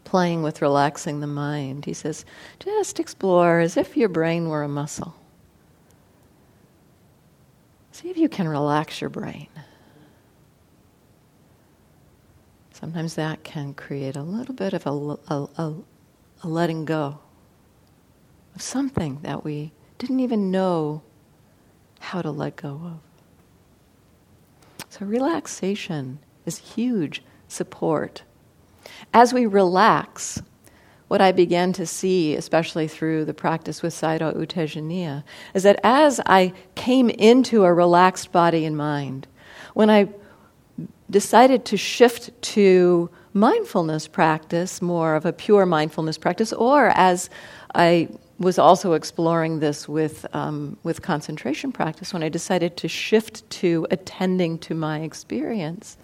playing 0.04 0.42
with 0.42 0.62
relaxing 0.62 1.20
the 1.20 1.26
mind. 1.26 1.84
He 1.84 1.92
says, 1.92 2.24
just 2.58 2.98
explore 2.98 3.60
as 3.60 3.76
if 3.76 3.96
your 3.96 4.08
brain 4.08 4.48
were 4.48 4.62
a 4.62 4.68
muscle. 4.68 5.14
See 7.92 8.08
if 8.08 8.16
you 8.16 8.28
can 8.28 8.48
relax 8.48 9.00
your 9.00 9.10
brain. 9.10 9.48
Sometimes 12.72 13.14
that 13.14 13.42
can 13.42 13.74
create 13.74 14.16
a 14.16 14.22
little 14.22 14.54
bit 14.54 14.74
of 14.74 14.86
a, 14.86 14.90
a, 14.90 15.48
a, 15.58 15.74
a 16.46 16.48
letting 16.48 16.84
go 16.84 17.18
of 18.54 18.62
something 18.62 19.18
that 19.22 19.44
we 19.44 19.72
didn't 19.98 20.20
even 20.20 20.50
know 20.50 21.02
how 21.98 22.22
to 22.22 22.30
let 22.30 22.54
go 22.54 22.80
of. 22.84 23.00
So, 24.88 25.04
relaxation 25.04 26.20
is 26.46 26.58
huge 26.58 27.22
support. 27.48 28.22
As 29.12 29.34
we 29.34 29.44
relax, 29.44 30.40
what 31.08 31.20
I 31.20 31.32
began 31.32 31.72
to 31.74 31.84
see, 31.84 32.36
especially 32.36 32.86
through 32.86 33.24
the 33.24 33.34
practice 33.34 33.82
with 33.82 33.92
Sayadaw 33.92 34.38
U 34.38 34.46
Tejaniya, 34.46 35.24
is 35.52 35.64
that 35.64 35.80
as 35.82 36.20
I 36.26 36.52
came 36.76 37.10
into 37.10 37.64
a 37.64 37.74
relaxed 37.74 38.30
body 38.30 38.64
and 38.64 38.76
mind, 38.76 39.26
when 39.74 39.90
I 39.90 40.08
decided 41.10 41.64
to 41.66 41.76
shift 41.76 42.30
to 42.54 43.10
mindfulness 43.36 44.08
practice, 44.08 44.80
more 44.80 45.14
of 45.14 45.26
a 45.26 45.32
pure 45.32 45.66
mindfulness 45.66 46.16
practice, 46.16 46.52
or 46.54 46.88
as 46.94 47.28
I 47.74 48.08
was 48.38 48.58
also 48.58 48.94
exploring 48.94 49.60
this 49.60 49.88
with, 49.88 50.26
um, 50.34 50.78
with 50.82 51.02
concentration 51.02 51.70
practice, 51.70 52.12
when 52.12 52.22
I 52.22 52.30
decided 52.30 52.76
to 52.78 52.88
shift 52.88 53.48
to 53.50 53.86
attending 53.90 54.58
to 54.60 54.74
my 54.74 55.00
experience, 55.00 55.98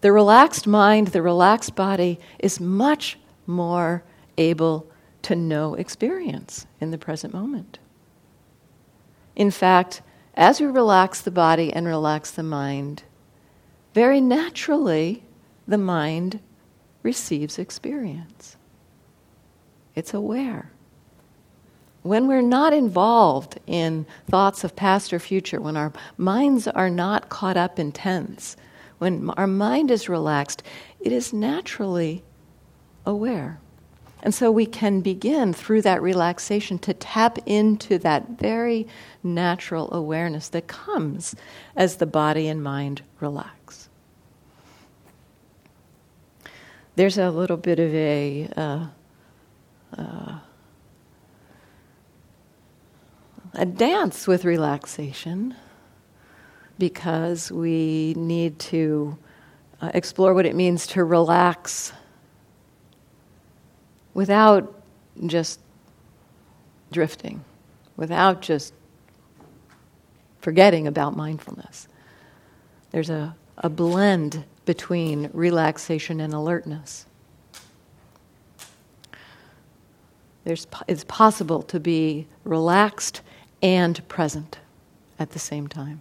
the 0.00 0.10
relaxed 0.10 0.66
mind, 0.66 1.08
the 1.08 1.22
relaxed 1.22 1.74
body 1.74 2.18
is 2.38 2.58
much 2.58 3.18
more 3.46 4.02
able 4.38 4.86
to 5.22 5.36
know 5.36 5.74
experience 5.74 6.66
in 6.80 6.90
the 6.90 6.98
present 6.98 7.32
moment. 7.32 7.78
In 9.36 9.50
fact, 9.50 10.02
as 10.34 10.60
we 10.60 10.66
relax 10.66 11.20
the 11.20 11.30
body 11.30 11.72
and 11.72 11.86
relax 11.86 12.30
the 12.30 12.42
mind, 12.42 13.02
very 13.94 14.20
naturally 14.20 15.22
the 15.66 15.78
mind 15.78 16.40
receives 17.02 17.58
experience. 17.58 18.56
It's 19.94 20.14
aware. 20.14 20.70
When 22.02 22.26
we're 22.26 22.42
not 22.42 22.72
involved 22.72 23.60
in 23.66 24.06
thoughts 24.28 24.64
of 24.64 24.74
past 24.74 25.12
or 25.12 25.18
future, 25.18 25.60
when 25.60 25.76
our 25.76 25.92
minds 26.16 26.66
are 26.66 26.90
not 26.90 27.28
caught 27.28 27.56
up 27.56 27.78
in 27.78 27.92
tense, 27.92 28.56
when 28.98 29.30
our 29.30 29.46
mind 29.46 29.90
is 29.90 30.08
relaxed, 30.08 30.62
it 31.00 31.12
is 31.12 31.32
naturally 31.32 32.24
aware. 33.06 33.60
And 34.22 34.32
so 34.32 34.50
we 34.50 34.66
can 34.66 35.00
begin 35.00 35.52
through 35.52 35.82
that 35.82 36.00
relaxation 36.00 36.78
to 36.80 36.94
tap 36.94 37.38
into 37.44 37.98
that 37.98 38.38
very 38.38 38.86
natural 39.22 39.92
awareness 39.92 40.48
that 40.50 40.68
comes 40.68 41.34
as 41.74 41.96
the 41.96 42.06
body 42.06 42.46
and 42.46 42.62
mind 42.62 43.02
relax. 43.20 43.88
There's 46.94 47.16
a 47.16 47.30
little 47.30 47.56
bit 47.56 47.78
of 47.78 47.94
a 47.94 48.48
uh, 48.56 48.86
uh, 49.96 50.38
a 53.54 53.66
dance 53.66 54.26
with 54.26 54.44
relaxation 54.44 55.54
because 56.78 57.52
we 57.52 58.14
need 58.16 58.58
to 58.58 59.16
uh, 59.80 59.90
explore 59.94 60.34
what 60.34 60.46
it 60.46 60.54
means 60.54 60.86
to 60.88 61.04
relax 61.04 61.92
without 64.14 64.82
just 65.26 65.60
drifting, 66.90 67.44
without 67.96 68.42
just 68.42 68.74
forgetting 70.40 70.86
about 70.86 71.16
mindfulness. 71.16 71.88
There's 72.90 73.10
a, 73.10 73.36
a 73.58 73.68
blend 73.68 74.44
between 74.64 75.30
relaxation 75.32 76.20
and 76.20 76.32
alertness. 76.32 77.06
There's, 80.44 80.66
it's 80.88 81.04
possible 81.04 81.62
to 81.62 81.78
be 81.78 82.26
relaxed 82.44 83.22
and 83.62 84.06
present 84.08 84.58
at 85.18 85.30
the 85.30 85.38
same 85.38 85.68
time. 85.68 86.00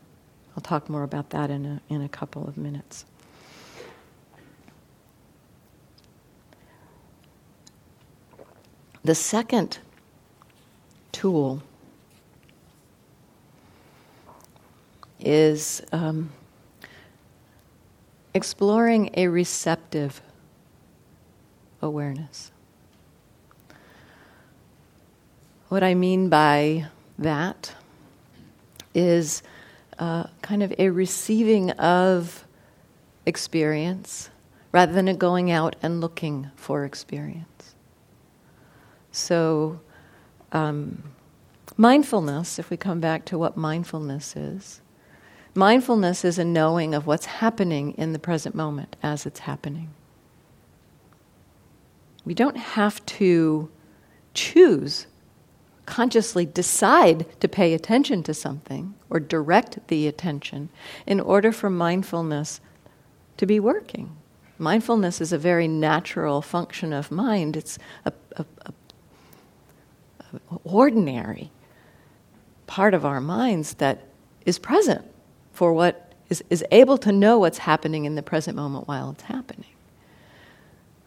I'll 0.55 0.63
talk 0.63 0.89
more 0.89 1.03
about 1.03 1.29
that 1.29 1.49
in 1.49 1.65
a, 1.65 1.81
in 1.93 2.01
a 2.01 2.09
couple 2.09 2.47
of 2.47 2.57
minutes. 2.57 3.05
The 9.03 9.15
second 9.15 9.79
tool 11.11 11.63
is 15.19 15.81
um, 15.91 16.31
exploring 18.33 19.09
a 19.15 19.27
receptive 19.27 20.21
awareness. 21.81 22.51
What 25.69 25.83
I 25.83 25.93
mean 25.93 26.29
by 26.29 26.87
that 27.17 27.73
is 28.93 29.41
uh, 29.99 30.25
kind 30.41 30.63
of 30.63 30.73
a 30.77 30.89
receiving 30.89 31.71
of 31.71 32.45
experience 33.25 34.29
rather 34.71 34.91
than 34.93 35.07
a 35.07 35.13
going 35.13 35.51
out 35.51 35.75
and 35.81 36.01
looking 36.01 36.49
for 36.55 36.85
experience. 36.85 37.75
So, 39.11 39.79
um, 40.51 41.03
mindfulness, 41.77 42.57
if 42.59 42.69
we 42.69 42.77
come 42.77 42.99
back 42.99 43.25
to 43.25 43.37
what 43.37 43.57
mindfulness 43.57 44.35
is, 44.35 44.81
mindfulness 45.53 46.23
is 46.23 46.39
a 46.39 46.45
knowing 46.45 46.93
of 46.93 47.05
what's 47.07 47.25
happening 47.25 47.93
in 47.97 48.13
the 48.13 48.19
present 48.19 48.55
moment 48.55 48.95
as 49.03 49.25
it's 49.25 49.41
happening. 49.41 49.89
We 52.25 52.33
don't 52.33 52.57
have 52.57 53.05
to 53.07 53.69
choose 54.33 55.07
consciously 55.91 56.45
decide 56.45 57.25
to 57.41 57.49
pay 57.49 57.73
attention 57.73 58.23
to 58.23 58.33
something 58.33 58.93
or 59.09 59.19
direct 59.19 59.85
the 59.89 60.07
attention 60.07 60.69
in 61.05 61.19
order 61.19 61.51
for 61.51 61.69
mindfulness 61.69 62.61
to 63.35 63.45
be 63.45 63.59
working. 63.59 64.15
Mindfulness 64.57 65.19
is 65.19 65.33
a 65.33 65.37
very 65.37 65.67
natural 65.67 66.41
function 66.41 66.93
of 66.93 67.11
mind. 67.11 67.57
It's 67.57 67.77
a, 68.05 68.13
a, 68.37 68.45
a, 68.65 68.73
a 70.33 70.57
ordinary 70.63 71.51
part 72.67 72.93
of 72.93 73.05
our 73.05 73.19
minds 73.19 73.73
that 73.75 74.07
is 74.45 74.57
present 74.57 75.03
for 75.61 75.73
what 75.73 76.11
is, 76.27 76.43
is 76.49 76.65
able 76.71 76.97
to 76.97 77.11
know 77.11 77.37
what's 77.37 77.59
happening 77.59 78.05
in 78.05 78.15
the 78.15 78.23
present 78.23 78.57
moment 78.57 78.87
while 78.87 79.11
it's 79.11 79.21
happening. 79.21 79.69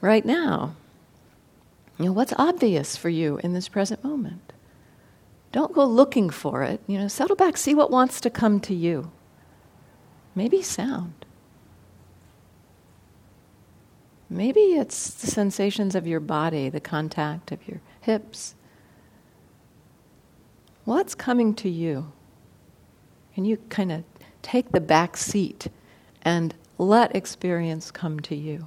Right 0.00 0.24
now, 0.24 0.76
you 1.98 2.04
know, 2.04 2.12
what's 2.12 2.32
obvious 2.38 2.96
for 2.96 3.08
you 3.08 3.40
in 3.42 3.52
this 3.52 3.66
present 3.66 4.04
moment? 4.04 4.52
Don't 5.50 5.72
go 5.72 5.84
looking 5.84 6.30
for 6.30 6.62
it. 6.62 6.80
You 6.86 7.00
know, 7.00 7.08
settle 7.08 7.34
back, 7.34 7.56
see 7.56 7.74
what 7.74 7.90
wants 7.90 8.20
to 8.20 8.30
come 8.30 8.60
to 8.60 8.72
you. 8.72 9.10
Maybe 10.36 10.62
sound. 10.62 11.26
Maybe 14.30 14.60
it's 14.60 15.14
the 15.14 15.26
sensations 15.26 15.96
of 15.96 16.06
your 16.06 16.20
body, 16.20 16.68
the 16.68 16.78
contact 16.78 17.50
of 17.50 17.66
your 17.66 17.80
hips. 18.02 18.54
What's 20.84 21.16
coming 21.16 21.54
to 21.54 21.68
you? 21.68 22.12
Can 23.34 23.44
you 23.44 23.56
kind 23.68 23.90
of 23.90 24.04
take 24.44 24.70
the 24.70 24.80
back 24.80 25.16
seat 25.16 25.66
and 26.22 26.54
let 26.78 27.16
experience 27.16 27.90
come 27.90 28.20
to 28.20 28.36
you? 28.36 28.66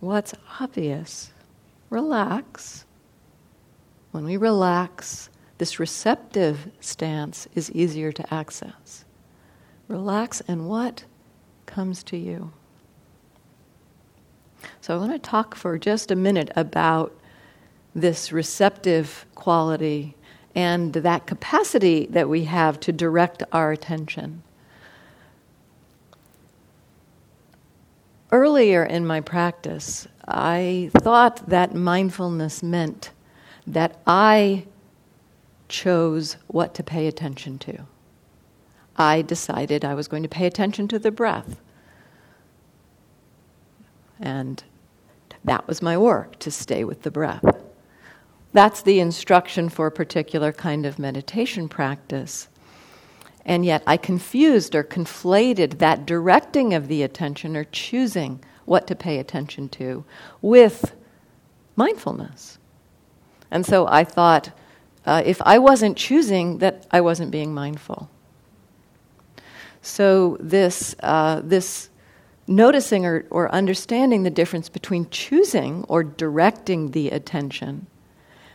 What's 0.00 0.34
obvious? 0.60 1.32
Relax. 1.90 2.84
When 4.10 4.24
we 4.24 4.36
relax, 4.36 5.30
this 5.58 5.78
receptive 5.78 6.70
stance 6.80 7.46
is 7.54 7.70
easier 7.70 8.12
to 8.12 8.34
access. 8.34 9.04
Relax, 9.88 10.40
and 10.48 10.68
what 10.68 11.04
comes 11.66 12.02
to 12.04 12.16
you? 12.16 12.52
So, 14.80 14.94
I 14.94 14.98
want 14.98 15.12
to 15.12 15.18
talk 15.18 15.54
for 15.54 15.78
just 15.78 16.10
a 16.10 16.16
minute 16.16 16.50
about 16.56 17.14
this 17.94 18.32
receptive 18.32 19.26
quality 19.34 20.16
and 20.54 20.92
that 20.92 21.26
capacity 21.26 22.06
that 22.10 22.28
we 22.28 22.44
have 22.44 22.78
to 22.80 22.92
direct 22.92 23.42
our 23.52 23.72
attention. 23.72 24.42
Earlier 28.30 28.84
in 28.84 29.06
my 29.06 29.20
practice, 29.20 30.08
I 30.26 30.90
thought 30.98 31.48
that 31.48 31.74
mindfulness 31.74 32.62
meant 32.62 33.10
that 33.66 33.98
I 34.06 34.66
chose 35.68 36.36
what 36.46 36.74
to 36.74 36.82
pay 36.82 37.06
attention 37.06 37.58
to. 37.58 37.86
I 38.96 39.22
decided 39.22 39.84
I 39.84 39.94
was 39.94 40.08
going 40.08 40.22
to 40.22 40.28
pay 40.28 40.46
attention 40.46 40.88
to 40.88 40.98
the 40.98 41.10
breath. 41.10 41.60
And 44.20 44.62
that 45.44 45.66
was 45.66 45.82
my 45.82 45.98
work, 45.98 46.38
to 46.40 46.50
stay 46.50 46.84
with 46.84 47.02
the 47.02 47.10
breath. 47.10 47.63
That's 48.54 48.82
the 48.82 49.00
instruction 49.00 49.68
for 49.68 49.88
a 49.88 49.92
particular 49.92 50.52
kind 50.52 50.86
of 50.86 50.96
meditation 50.96 51.68
practice. 51.68 52.48
And 53.44 53.64
yet 53.64 53.82
I 53.84 53.96
confused 53.96 54.76
or 54.76 54.84
conflated 54.84 55.78
that 55.78 56.06
directing 56.06 56.72
of 56.72 56.86
the 56.86 57.02
attention 57.02 57.56
or 57.56 57.64
choosing 57.64 58.42
what 58.64 58.86
to 58.86 58.94
pay 58.94 59.18
attention 59.18 59.68
to 59.70 60.04
with 60.40 60.94
mindfulness. 61.74 62.58
And 63.50 63.66
so 63.66 63.88
I 63.88 64.04
thought, 64.04 64.52
uh, 65.04 65.22
if 65.26 65.42
I 65.42 65.58
wasn't 65.58 65.96
choosing, 65.98 66.58
that 66.58 66.86
I 66.92 67.00
wasn't 67.00 67.32
being 67.32 67.52
mindful. 67.52 68.08
So 69.82 70.38
this, 70.38 70.94
uh, 71.02 71.42
this 71.42 71.90
noticing 72.46 73.04
or, 73.04 73.26
or 73.30 73.52
understanding 73.52 74.22
the 74.22 74.30
difference 74.30 74.68
between 74.68 75.10
choosing 75.10 75.84
or 75.88 76.04
directing 76.04 76.92
the 76.92 77.10
attention 77.10 77.88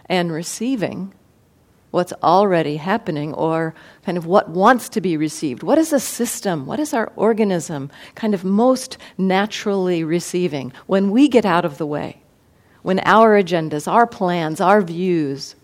and 0.10 0.32
receiving 0.32 1.14
what's 1.92 2.14
already 2.22 2.78
happening 2.78 3.34
or 3.34 3.74
kind 4.04 4.18
of 4.18 4.26
what 4.26 4.50
wants 4.50 4.90
to 4.90 5.02
be 5.02 5.18
received. 5.18 5.64
What 5.64 5.78
is 5.78 5.92
a 5.92 6.00
system? 6.00 6.66
What 6.66 6.80
is 6.80 6.94
our 6.94 7.12
organism 7.16 7.90
kind 8.16 8.34
of 8.34 8.44
most 8.44 8.98
naturally 9.18 10.04
receiving 10.04 10.72
when 10.86 11.12
we 11.12 11.28
get 11.28 11.46
out 11.46 11.66
of 11.66 11.78
the 11.78 11.86
way? 11.86 12.22
When 12.82 13.00
our 13.06 13.42
agendas, 13.42 13.92
our 13.92 14.08
plans, 14.08 14.62
our 14.62 14.82
views, 14.82 15.56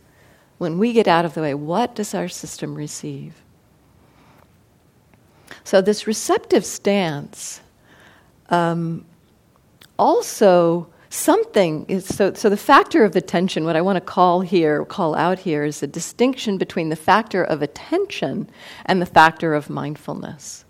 when 0.58 0.78
we 0.78 0.94
get 0.94 1.08
out 1.08 1.26
of 1.26 1.34
the 1.34 1.42
way, 1.42 1.54
what 1.54 1.96
does 1.96 2.14
our 2.14 2.28
system 2.28 2.76
receive? 2.76 3.36
So, 5.64 5.82
this 5.82 6.08
receptive 6.08 6.66
stance 6.66 7.62
um, 8.50 9.06
also 9.98 10.88
something 11.16 11.86
is 11.88 12.06
so, 12.06 12.34
so 12.34 12.50
the 12.50 12.58
factor 12.58 13.04
of 13.04 13.16
attention 13.16 13.64
what 13.64 13.76
i 13.76 13.82
want 13.82 13.96
to 13.96 14.02
call 14.02 14.42
here 14.42 14.84
call 14.86 15.16
out 15.16 15.40
here 15.40 15.64
is 15.64 15.80
the 15.80 15.88
distinction 15.88 16.58
between 16.58 16.90
the 16.90 16.96
factor 16.96 17.44
of 17.44 17.62
attention 17.62 18.50
and 18.86 19.02
the 19.02 19.06
factor 19.06 19.54
of 19.54 19.70
mindfulness. 19.70 20.66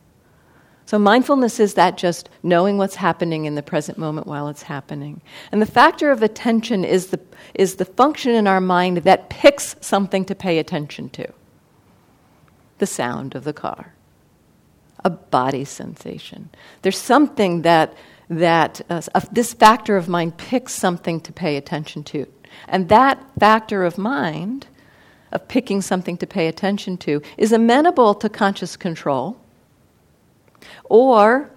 So 0.86 0.99
mindfulness 0.99 1.60
is 1.60 1.73
that 1.73 1.97
just 1.97 2.29
knowing 2.43 2.77
what's 2.77 2.95
happening 2.95 3.45
in 3.45 3.55
the 3.55 3.63
present 3.63 3.97
moment 3.97 4.27
while 4.27 4.47
it's 4.47 4.63
happening. 4.63 5.21
And 5.51 5.60
the 5.62 5.65
factor 5.65 6.12
of 6.12 6.21
attention 6.21 6.86
is 6.86 7.08
the 7.08 7.19
is 7.55 7.75
the 7.75 7.86
function 7.86 8.34
in 8.34 8.45
our 8.45 8.62
mind 8.62 8.97
that 8.97 9.29
picks 9.29 9.75
something 9.81 10.25
to 10.25 10.36
pay 10.36 10.60
attention 10.60 11.10
to. 11.12 11.27
The 12.77 12.86
sound 12.86 13.34
of 13.34 13.45
the 13.45 13.53
car. 13.53 13.93
A 15.03 15.10
body 15.10 15.65
sensation. 15.65 16.49
There's 16.84 16.97
something 16.97 17.63
that 17.63 17.95
that 18.29 18.81
uh, 18.89 19.01
this 19.31 19.53
factor 19.53 19.97
of 19.97 20.07
mind 20.07 20.38
picks 20.38 20.73
something 20.73 21.19
to 21.21 21.31
pay 21.31 21.57
attention 21.57 22.03
to. 22.03 22.27
And 22.67 22.89
that 22.89 23.23
factor 23.39 23.83
of 23.83 23.97
mind, 23.97 24.67
of 25.31 25.47
picking 25.47 25.81
something 25.81 26.17
to 26.17 26.27
pay 26.27 26.47
attention 26.47 26.97
to, 26.99 27.21
is 27.38 27.51
amenable 27.51 28.15
to 28.15 28.29
conscious 28.29 28.75
control. 28.75 29.39
Or 30.85 31.51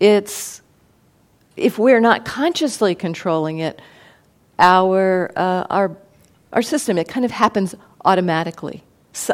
it's, 0.00 0.62
if 1.56 1.78
we're 1.78 2.00
not 2.00 2.24
consciously 2.24 2.94
controlling 2.94 3.58
it, 3.58 3.80
our, 4.58 5.30
uh, 5.36 5.66
our, 5.68 5.96
our 6.52 6.62
system, 6.62 6.96
it 6.96 7.08
kind 7.08 7.24
of 7.24 7.32
happens 7.32 7.74
automatically 8.04 8.82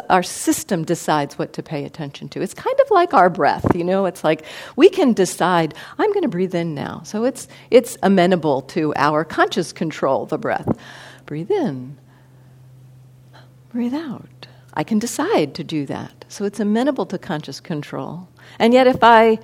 our 0.09 0.23
system 0.23 0.83
decides 0.83 1.37
what 1.37 1.53
to 1.53 1.63
pay 1.63 1.85
attention 1.85 2.29
to. 2.29 2.41
It's 2.41 2.53
kind 2.53 2.79
of 2.81 2.91
like 2.91 3.13
our 3.13 3.29
breath, 3.29 3.75
you 3.75 3.83
know. 3.83 4.05
It's 4.05 4.23
like 4.23 4.45
we 4.75 4.89
can 4.89 5.13
decide 5.13 5.73
I'm 5.97 6.11
going 6.11 6.23
to 6.23 6.29
breathe 6.29 6.55
in 6.55 6.75
now, 6.75 7.01
so 7.03 7.23
it's 7.23 7.47
it's 7.69 7.97
amenable 8.03 8.61
to 8.63 8.93
our 8.95 9.23
conscious 9.23 9.73
control. 9.73 10.25
The 10.25 10.37
breath, 10.37 10.77
breathe 11.25 11.51
in, 11.51 11.97
breathe 13.69 13.93
out. 13.93 14.47
I 14.73 14.83
can 14.83 14.99
decide 14.99 15.55
to 15.55 15.63
do 15.63 15.85
that, 15.87 16.25
so 16.27 16.45
it's 16.45 16.59
amenable 16.59 17.05
to 17.07 17.17
conscious 17.17 17.59
control. 17.59 18.29
And 18.59 18.73
yet, 18.73 18.87
if 18.87 19.03
I 19.03 19.39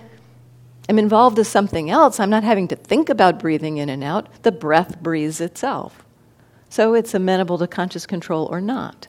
am 0.87 0.99
involved 0.99 1.37
with 1.37 1.47
something 1.47 1.89
else, 1.89 2.19
I'm 2.19 2.29
not 2.29 2.43
having 2.43 2.67
to 2.69 2.75
think 2.75 3.09
about 3.09 3.39
breathing 3.39 3.77
in 3.77 3.89
and 3.89 4.03
out. 4.03 4.43
The 4.43 4.51
breath 4.51 5.01
breathes 5.01 5.41
itself. 5.41 6.03
So 6.69 6.93
it's 6.93 7.13
amenable 7.13 7.57
to 7.57 7.67
conscious 7.67 8.05
control 8.05 8.47
or 8.51 8.61
not. 8.61 9.07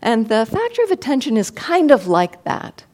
And 0.00 0.28
the 0.28 0.46
factor 0.46 0.82
of 0.84 0.90
attention 0.90 1.36
is 1.36 1.50
kind 1.50 1.90
of 1.90 2.06
like 2.06 2.44
that. 2.44 2.84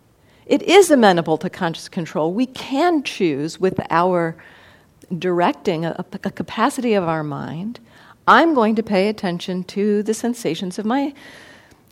It 0.47 0.63
is 0.63 0.91
amenable 0.91 1.39
to 1.39 1.51
conscious 1.51 1.89
control. 1.89 2.33
We 2.33 2.47
can 2.47 3.03
choose 3.03 3.59
with 3.59 3.81
our 3.91 4.37
directing, 5.19 5.85
a, 5.85 6.05
a 6.13 6.31
capacity 6.31 6.95
of 6.95 7.05
our 7.05 7.23
mind, 7.23 7.81
I'm 8.27 8.55
going 8.55 8.75
to 8.77 8.83
pay 8.83 9.09
attention 9.09 9.65
to 9.65 10.03
the 10.03 10.15
sensations 10.15 10.79
of 10.79 10.87
my 10.87 11.13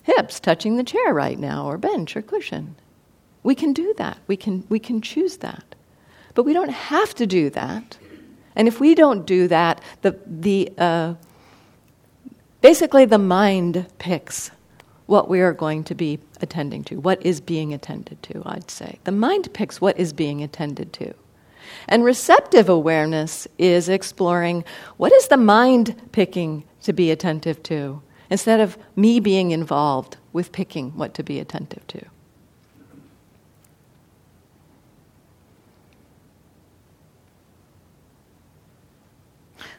hips 0.03 0.41
touching 0.41 0.77
the 0.77 0.85
chair 0.85 1.13
right 1.13 1.39
now, 1.39 1.67
or 1.67 1.79
bench, 1.79 2.17
or 2.17 2.23
cushion. 2.23 2.75
We 3.43 3.55
can 3.55 3.73
do 3.73 3.95
that. 3.99 4.19
We 4.27 4.37
can, 4.37 4.65
we 4.69 4.79
can 4.79 5.01
choose 5.01 5.39
that. 5.39 5.65
But 6.35 6.45
we 6.45 6.53
don't 6.53 6.71
have 6.71 7.15
to 7.17 7.27
do 7.27 7.51
that. 7.51 7.99
And 8.57 8.67
if 8.67 8.81
we 8.81 8.95
don't 8.95 9.27
do 9.27 9.49
that, 9.49 9.81
the, 10.03 10.19
the, 10.27 10.73
uh, 10.79 11.15
basically 12.61 13.05
the 13.05 13.19
mind 13.19 13.87
picks 13.99 14.51
what 15.07 15.29
we 15.29 15.41
are 15.41 15.53
going 15.53 15.85
to 15.85 15.95
be 15.95 16.19
attending 16.41 16.85
to, 16.85 17.01
what 17.01 17.25
is 17.25 17.41
being 17.41 17.73
attended 17.73 18.23
to, 18.25 18.43
I'd 18.47 18.71
say. 18.71 18.99
The 19.05 19.13
mind 19.13 19.53
picks 19.53 19.81
what 19.81 19.99
is 19.99 20.13
being 20.13 20.43
attended 20.43 20.93
to. 20.95 21.15
And 21.89 22.05
receptive 22.05 22.69
awareness 22.69 23.49
is 23.59 23.89
exploring 23.89 24.65
what 24.97 25.13
is 25.13 25.29
the 25.29 25.37
mind 25.37 26.01
picking 26.13 26.65
to 26.83 26.93
be 26.93 27.11
attentive 27.11 27.63
to, 27.65 28.03
instead 28.31 28.61
of 28.61 28.79
me 28.97 29.21
being 29.21 29.51
involved 29.51 30.17
with 30.33 30.53
picking 30.53 30.91
what 30.97 31.15
to 31.15 31.23
be 31.23 31.39
attentive 31.39 31.87
to. 31.89 32.05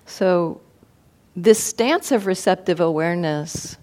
So, 0.06 0.62
this 1.36 1.64
stance 1.64 2.12
of 2.12 2.28
receptive 2.28 2.80
awareness, 2.80 3.78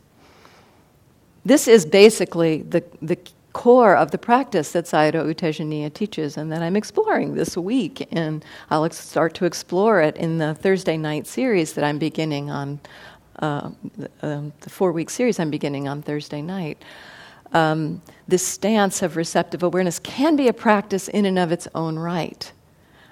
this 1.45 1.69
is 1.69 1.87
basically 1.87 2.63
the, 2.63 2.85
the 3.01 3.19
core 3.53 3.97
of 3.97 4.11
the 4.11 4.19
practice 4.19 4.73
that 4.73 4.85
Sayadaw 4.85 5.27
U 5.27 5.35
Tejaniya 5.35 5.93
teaches 5.93 6.37
and 6.37 6.53
that 6.53 6.63
I'm 6.63 6.77
exploring 6.77 7.35
this 7.35 7.57
week. 7.57 8.07
And 8.13 8.45
I'll 8.71 8.89
start 8.91 9.35
to 9.35 9.45
explore 9.45 10.01
it 10.01 10.17
in 10.17 10.39
the 10.39 10.55
Thursday 10.55 10.97
night 10.97 11.27
series 11.27 11.73
that 11.75 11.85
I'm 11.85 11.99
beginning 11.99 12.51
on, 12.51 12.81
uh, 13.41 13.71
um, 14.23 14.53
the 14.61 14.71
four 14.71 14.93
week 14.93 15.11
series 15.11 15.41
I'm 15.41 15.51
beginning 15.51 15.89
on 15.89 16.03
Thursday 16.03 16.43
night. 16.43 16.83
Um, 17.53 18.01
this 18.29 18.47
stance 18.47 19.03
of 19.03 19.17
receptive 19.17 19.63
awareness 19.63 19.99
can 19.99 20.37
be 20.37 20.47
a 20.47 20.53
practice 20.53 21.09
in 21.09 21.25
and 21.25 21.39
of 21.39 21.51
its 21.51 21.67
own 21.75 21.99
right. 21.99 22.53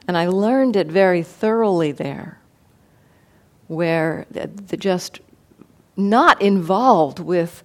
And 0.06 0.16
I 0.16 0.28
learned 0.28 0.76
it 0.76 0.86
very 0.86 1.22
thoroughly 1.22 1.92
there 1.92 2.38
where 3.66 4.26
the, 4.30 4.46
the 4.46 4.76
just 4.76 5.20
not 5.96 6.40
involved 6.40 7.18
with 7.18 7.64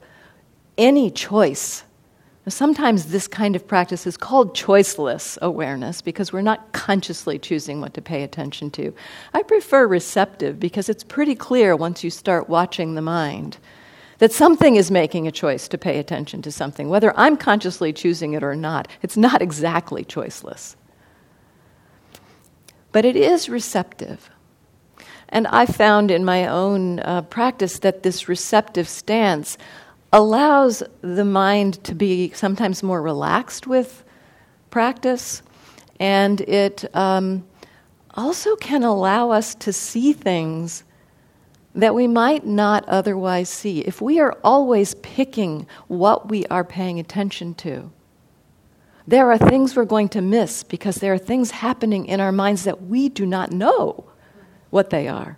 any 0.77 1.09
choice. 1.11 1.83
Sometimes 2.47 3.05
this 3.05 3.27
kind 3.27 3.55
of 3.55 3.65
practice 3.65 4.05
is 4.05 4.17
called 4.17 4.53
choiceless 4.53 5.37
awareness 5.41 6.01
because 6.01 6.33
we're 6.33 6.41
not 6.41 6.73
consciously 6.73 7.39
choosing 7.39 7.79
what 7.79 7.93
to 7.93 8.01
pay 8.01 8.23
attention 8.23 8.69
to. 8.71 8.93
I 9.33 9.43
prefer 9.43 9.87
receptive 9.87 10.59
because 10.59 10.89
it's 10.89 11.05
pretty 11.05 11.35
clear 11.35 11.75
once 11.75 12.03
you 12.03 12.09
start 12.09 12.49
watching 12.49 12.95
the 12.95 13.01
mind 13.01 13.57
that 14.17 14.33
something 14.33 14.75
is 14.75 14.91
making 14.91 15.25
a 15.25 15.31
choice 15.31 15.67
to 15.69 15.77
pay 15.77 15.99
attention 15.99 16.41
to 16.41 16.51
something. 16.51 16.89
Whether 16.89 17.17
I'm 17.17 17.37
consciously 17.37 17.93
choosing 17.93 18.33
it 18.33 18.43
or 18.43 18.55
not, 18.55 18.89
it's 19.01 19.17
not 19.17 19.41
exactly 19.41 20.03
choiceless. 20.03 20.75
But 22.91 23.05
it 23.05 23.15
is 23.15 23.49
receptive. 23.49 24.29
And 25.29 25.47
I 25.47 25.65
found 25.65 26.11
in 26.11 26.23
my 26.23 26.47
own 26.47 26.99
uh, 26.99 27.23
practice 27.23 27.79
that 27.79 28.03
this 28.03 28.29
receptive 28.29 28.87
stance 28.87 29.57
allows 30.13 30.83
the 31.01 31.25
mind 31.25 31.83
to 31.83 31.95
be 31.95 32.31
sometimes 32.31 32.83
more 32.83 33.01
relaxed 33.01 33.65
with 33.65 34.03
practice, 34.69 35.41
and 35.99 36.39
it 36.41 36.85
um, 36.95 37.45
also 38.13 38.55
can 38.55 38.83
allow 38.83 39.31
us 39.31 39.55
to 39.55 39.73
see 39.73 40.13
things 40.13 40.83
that 41.75 41.95
we 41.95 42.07
might 42.07 42.45
not 42.45 42.87
otherwise 42.87 43.49
see. 43.49 43.79
If 43.81 43.99
we 44.01 44.19
are 44.19 44.37
always 44.43 44.93
picking 44.95 45.65
what 45.87 46.29
we 46.29 46.45
are 46.45 46.63
paying 46.63 46.99
attention 46.99 47.55
to, 47.55 47.91
there 49.07 49.31
are 49.31 49.37
things 49.37 49.75
we're 49.75 49.85
going 49.85 50.09
to 50.09 50.21
miss 50.21 50.63
because 50.63 50.97
there 50.97 51.13
are 51.13 51.17
things 51.17 51.49
happening 51.49 52.05
in 52.05 52.19
our 52.19 52.31
minds 52.31 52.63
that 52.65 52.83
we 52.83 53.09
do 53.09 53.25
not 53.25 53.51
know 53.51 54.05
what 54.69 54.91
they 54.91 55.07
are. 55.07 55.37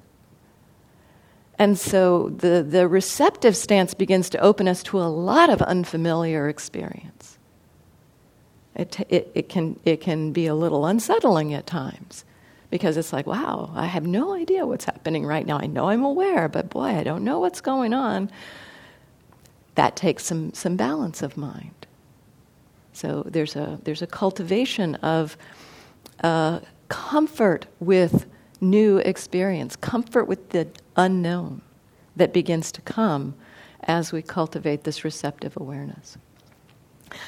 And 1.57 1.79
so 1.79 2.29
the, 2.29 2.65
the 2.67 2.87
receptive 2.87 3.55
stance 3.55 3.93
begins 3.93 4.29
to 4.31 4.39
open 4.39 4.67
us 4.67 4.83
to 4.83 4.99
a 4.99 5.07
lot 5.07 5.49
of 5.49 5.61
unfamiliar 5.61 6.49
experience. 6.49 7.37
It, 8.75 8.99
it, 9.09 9.31
it, 9.33 9.49
can, 9.49 9.79
it 9.85 10.01
can 10.01 10.33
be 10.33 10.47
a 10.47 10.55
little 10.55 10.85
unsettling 10.85 11.53
at 11.53 11.65
times 11.65 12.25
because 12.69 12.97
it's 12.97 13.13
like, 13.13 13.25
wow, 13.25 13.71
I 13.73 13.85
have 13.85 14.05
no 14.05 14.33
idea 14.33 14.65
what's 14.65 14.83
happening 14.83 15.25
right 15.25 15.45
now. 15.45 15.57
I 15.57 15.67
know 15.67 15.87
I'm 15.87 16.03
aware, 16.03 16.49
but 16.49 16.69
boy, 16.69 16.87
I 16.87 17.03
don't 17.03 17.23
know 17.23 17.39
what's 17.39 17.61
going 17.61 17.93
on. 17.93 18.29
That 19.75 19.95
takes 19.95 20.25
some, 20.25 20.53
some 20.53 20.75
balance 20.75 21.21
of 21.21 21.37
mind. 21.37 21.87
So 22.91 23.23
there's 23.27 23.55
a, 23.55 23.79
there's 23.83 24.01
a 24.01 24.07
cultivation 24.07 24.95
of 24.95 25.37
uh, 26.21 26.59
comfort 26.89 27.67
with 27.79 28.25
new 28.59 28.97
experience, 28.97 29.75
comfort 29.77 30.25
with 30.25 30.49
the 30.49 30.67
unknown 30.95 31.61
that 32.15 32.33
begins 32.33 32.71
to 32.73 32.81
come 32.81 33.35
as 33.83 34.11
we 34.11 34.21
cultivate 34.21 34.83
this 34.83 35.03
receptive 35.03 35.55
awareness. 35.57 36.17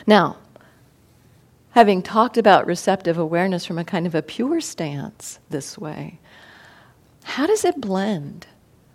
Now, 0.06 0.38
having 1.72 2.02
talked 2.02 2.38
about 2.38 2.66
receptive 2.66 3.18
awareness 3.18 3.66
from 3.66 3.78
a 3.78 3.84
kind 3.84 4.08
of 4.08 4.16
a 4.16 4.22
pure 4.22 4.62
stance 4.62 5.40
this 5.50 5.78
way, 5.78 6.20
how 7.24 7.46
does 7.46 7.66
it 7.66 7.80
blend 7.80 8.48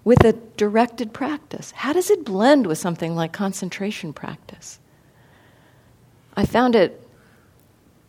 with 0.05 0.25
a 0.25 0.33
directed 0.33 1.13
practice? 1.13 1.71
How 1.73 1.93
does 1.93 2.11
it 2.11 2.25
blend 2.25 2.67
with 2.67 2.79
something 2.79 3.15
like 3.15 3.33
concentration 3.33 4.13
practice? 4.13 4.81
I 6.37 6.47
found 6.47 6.75
it 6.75 7.02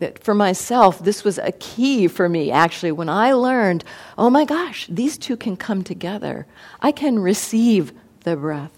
that 0.04 0.22
for 0.22 0.34
myself, 0.34 1.00
this 1.00 1.24
was 1.24 1.38
a 1.38 1.54
key 1.54 2.10
for 2.10 2.28
me 2.28 2.52
actually 2.52 2.92
when 2.92 3.08
I 3.08 3.32
learned, 3.32 3.86
oh 4.18 4.30
my 4.30 4.44
gosh, 4.44 4.86
these 4.90 5.18
two 5.18 5.38
can 5.38 5.56
come 5.56 5.82
together. 5.82 6.46
I 6.82 6.92
can 6.92 7.20
receive 7.20 7.94
the 8.26 8.36
breath. 8.36 8.74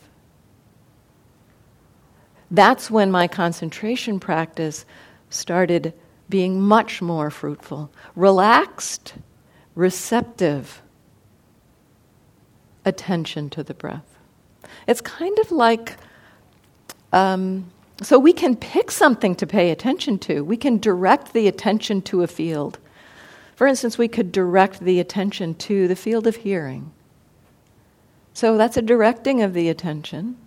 That's 2.51 2.91
when 2.91 3.09
my 3.09 3.27
concentration 3.27 4.19
practice 4.19 4.85
started 5.31 5.93
being 6.29 6.61
much 6.61 7.01
more 7.01 7.31
fruitful, 7.31 7.91
relaxed, 8.15 9.15
receptive 9.73 10.83
attention 12.85 13.49
to 13.49 13.63
the 13.63 13.73
breath. 13.73 14.19
It's 14.87 15.01
kind 15.01 15.39
of 15.39 15.51
like 15.51 15.97
um, 17.11 17.71
so 18.01 18.19
we 18.19 18.33
can 18.33 18.55
pick 18.55 18.91
something 18.91 19.35
to 19.35 19.47
pay 19.47 19.71
attention 19.71 20.19
to. 20.19 20.43
We 20.43 20.57
can 20.57 20.79
direct 20.79 21.33
the 21.33 21.47
attention 21.47 22.01
to 22.03 22.23
a 22.23 22.27
field. 22.27 22.77
For 23.55 23.67
instance, 23.67 23.97
we 23.97 24.09
could 24.09 24.31
direct 24.31 24.81
the 24.81 24.99
attention 24.99 25.55
to 25.55 25.87
the 25.87 25.95
field 25.95 26.27
of 26.27 26.37
hearing. 26.37 26.91
So 28.33 28.57
that's 28.57 28.75
a 28.75 28.81
directing 28.81 29.41
of 29.41 29.53
the 29.53 29.69
attention. 29.69 30.37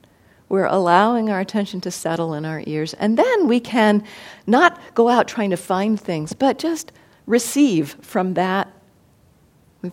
We're 0.50 0.66
allowing 0.66 1.30
our 1.30 1.40
attention 1.40 1.80
to 1.82 1.90
settle 1.90 2.34
in 2.34 2.44
our 2.44 2.62
ears. 2.66 2.92
And 2.94 3.16
then 3.16 3.48
we 3.48 3.60
can 3.60 4.04
not 4.46 4.78
go 4.94 5.08
out 5.08 5.26
trying 5.26 5.50
to 5.50 5.56
find 5.56 5.98
things, 5.98 6.34
but 6.34 6.58
just 6.58 6.92
receive 7.26 7.96
from 8.02 8.34
that. 8.34 8.70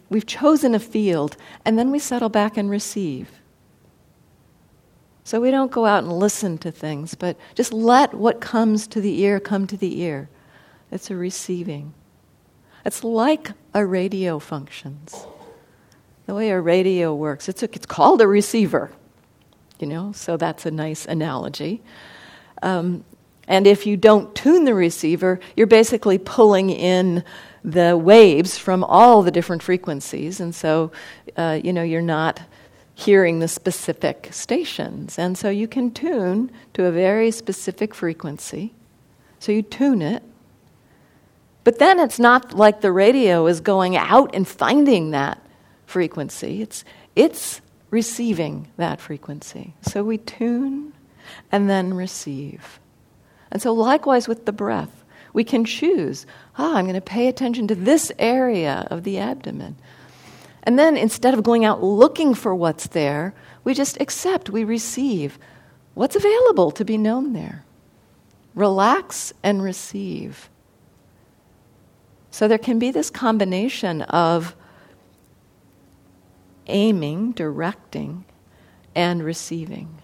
We've 0.09 0.25
chosen 0.25 0.73
a 0.73 0.79
field, 0.79 1.37
and 1.63 1.77
then 1.77 1.91
we 1.91 1.99
settle 1.99 2.29
back 2.29 2.57
and 2.57 2.69
receive. 2.69 3.29
So 5.25 5.41
we 5.41 5.49
don't 5.49 5.71
go 5.71 5.87
out 5.87 6.03
and 6.03 6.13
listen 6.13 6.59
to 6.59 6.71
things, 6.71 7.15
but 7.15 7.35
just 7.55 7.73
let 7.73 8.13
what 8.13 8.39
comes 8.39 8.85
to 8.85 9.01
the 9.01 9.21
ear 9.21 9.39
come 9.39 9.65
to 9.65 9.75
the 9.75 9.99
ear. 10.01 10.29
It's 10.91 11.09
a 11.09 11.15
receiving. 11.15 11.95
It's 12.85 13.03
like 13.03 13.49
a 13.73 13.83
radio 13.83 14.37
functions. 14.37 15.25
The 16.27 16.35
way 16.35 16.51
a 16.51 16.61
radio 16.61 17.15
works, 17.15 17.49
it's, 17.49 17.63
a, 17.63 17.65
it's 17.73 17.87
called 17.87 18.21
a 18.21 18.27
receiver, 18.27 18.91
you 19.79 19.87
know, 19.87 20.11
so 20.11 20.37
that's 20.37 20.67
a 20.67 20.71
nice 20.71 21.07
analogy. 21.07 21.81
Um, 22.61 23.03
and 23.47 23.65
if 23.65 23.87
you 23.87 23.97
don't 23.97 24.33
tune 24.35 24.65
the 24.65 24.75
receiver, 24.75 25.39
you're 25.55 25.65
basically 25.65 26.19
pulling 26.19 26.69
in 26.69 27.23
the 27.63 27.97
waves 27.97 28.59
from 28.59 28.83
all 28.83 29.23
the 29.23 29.31
different 29.31 29.63
frequencies, 29.63 30.39
and 30.39 30.53
so, 30.53 30.91
uh, 31.35 31.59
you 31.63 31.73
know, 31.73 31.81
you're 31.81 32.01
not 32.01 32.41
hearing 32.95 33.39
the 33.39 33.47
specific 33.47 34.29
stations. 34.31 35.19
And 35.19 35.37
so 35.37 35.49
you 35.49 35.67
can 35.67 35.91
tune 35.91 36.49
to 36.73 36.85
a 36.85 36.91
very 36.91 37.29
specific 37.29 37.93
frequency. 37.93 38.73
So 39.39 39.51
you 39.51 39.61
tune 39.61 40.01
it. 40.01 40.23
But 41.65 41.77
then 41.77 41.99
it's 41.99 42.19
not 42.19 42.53
like 42.53 42.81
the 42.81 42.91
radio 42.91 43.47
is 43.47 43.59
going 43.59 43.97
out 43.97 44.33
and 44.33 44.47
finding 44.47 45.11
that 45.11 45.45
frequency. 45.85 46.61
It's, 46.61 46.85
it's 47.15 47.61
receiving 47.89 48.69
that 48.77 49.01
frequency. 49.01 49.73
So 49.81 50.03
we 50.03 50.17
tune 50.17 50.93
and 51.51 51.69
then 51.69 51.93
receive. 51.93 52.79
And 53.51 53.61
so, 53.61 53.73
likewise 53.73 54.27
with 54.27 54.45
the 54.45 54.51
breath, 54.51 55.03
we 55.33 55.43
can 55.43 55.65
choose 55.65 56.25
ah, 56.57 56.75
I'm 56.75 56.85
going 56.85 56.95
to 56.95 57.01
pay 57.01 57.27
attention 57.27 57.67
to 57.67 57.75
this 57.75 58.11
area 58.17 58.87
of 58.89 59.03
the 59.03 59.19
abdomen. 59.19 59.75
And 60.65 60.79
then 60.79 60.97
instead 60.97 61.33
of 61.33 61.43
going 61.43 61.63
out 61.63 61.83
looking 61.83 62.33
for 62.33 62.55
what's 62.55 62.87
there, 62.87 63.33
we 63.63 63.73
just 63.73 63.99
accept, 64.01 64.49
we 64.49 64.63
receive 64.63 65.37
what's 65.93 66.15
available 66.15 66.71
to 66.71 66.83
be 66.83 66.97
known 66.97 67.33
there. 67.33 67.63
Relax 68.55 69.33
and 69.43 69.61
receive. 69.61 70.49
So 72.31 72.47
there 72.47 72.57
can 72.57 72.79
be 72.79 72.91
this 72.91 73.09
combination 73.09 74.01
of 74.03 74.55
aiming, 76.67 77.33
directing, 77.33 78.25
and 78.95 79.23
receiving. 79.23 80.01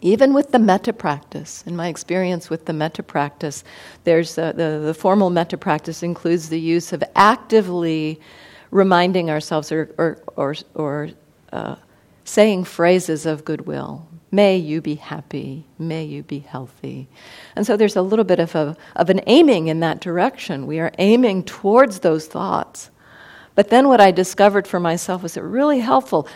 Even 0.00 0.32
with 0.32 0.52
the 0.52 0.58
metta 0.58 0.92
practice, 0.92 1.64
in 1.66 1.74
my 1.74 1.88
experience 1.88 2.48
with 2.50 2.66
the 2.66 2.72
metta 2.72 3.02
practice, 3.02 3.64
there's 4.04 4.38
a, 4.38 4.52
the, 4.54 4.80
the 4.84 4.94
formal 4.94 5.30
metta 5.30 5.56
practice 5.56 6.02
includes 6.02 6.50
the 6.50 6.60
use 6.60 6.92
of 6.92 7.02
actively 7.16 8.20
reminding 8.70 9.30
ourselves 9.30 9.72
or, 9.72 9.94
or, 9.98 10.18
or, 10.36 10.54
or 10.74 11.10
uh, 11.52 11.76
saying 12.24 12.64
phrases 12.64 13.26
of 13.26 13.44
goodwill. 13.44 14.06
May 14.30 14.56
you 14.56 14.82
be 14.82 14.96
happy. 14.96 15.64
May 15.78 16.04
you 16.04 16.22
be 16.22 16.40
healthy. 16.40 17.08
And 17.56 17.66
so 17.66 17.76
there's 17.76 17.96
a 17.96 18.02
little 18.02 18.26
bit 18.26 18.38
of, 18.38 18.54
a, 18.54 18.76
of 18.96 19.08
an 19.08 19.22
aiming 19.26 19.68
in 19.68 19.80
that 19.80 20.00
direction. 20.00 20.66
We 20.66 20.80
are 20.80 20.92
aiming 20.98 21.44
towards 21.44 22.00
those 22.00 22.26
thoughts. 22.26 22.90
But 23.54 23.70
then 23.70 23.88
what 23.88 24.00
I 24.00 24.10
discovered 24.10 24.68
for 24.68 24.78
myself 24.78 25.22
was 25.22 25.36
it 25.36 25.42
really 25.42 25.80
helpful. 25.80 26.28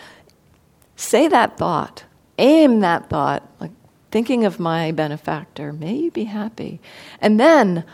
Say 0.97 1.29
that 1.29 1.59
thought, 1.59 2.05
aim 2.39 2.81
that 2.81 3.11
thought, 3.11 3.49
like 3.61 3.71
thinking 4.11 4.45
of 4.45 4.59
my 4.59 4.91
benefactor. 4.93 5.73
May 5.73 5.95
you 5.95 6.11
be 6.11 6.25
happy. 6.25 6.81
And 7.21 7.39
then 7.39 7.85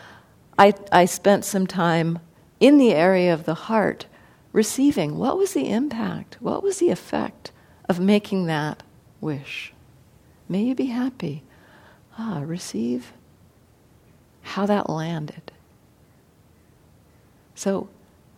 I, 0.57 0.73
I 0.91 1.05
spent 1.05 1.45
some 1.45 1.67
time 1.67 2.19
in 2.59 2.77
the 2.77 2.93
area 2.93 3.33
of 3.33 3.45
the 3.45 3.53
heart 3.53 4.05
receiving. 4.51 5.17
What 5.17 5.37
was 5.37 5.53
the 5.53 5.69
impact? 5.69 6.37
What 6.39 6.63
was 6.63 6.79
the 6.79 6.89
effect 6.89 7.51
of 7.87 7.99
making 7.99 8.45
that 8.45 8.83
wish? 9.21 9.73
May 10.47 10.63
you 10.63 10.75
be 10.75 10.87
happy. 10.87 11.43
Ah, 12.17 12.41
receive 12.43 13.13
how 14.41 14.65
that 14.65 14.89
landed. 14.89 15.51
So, 17.55 17.89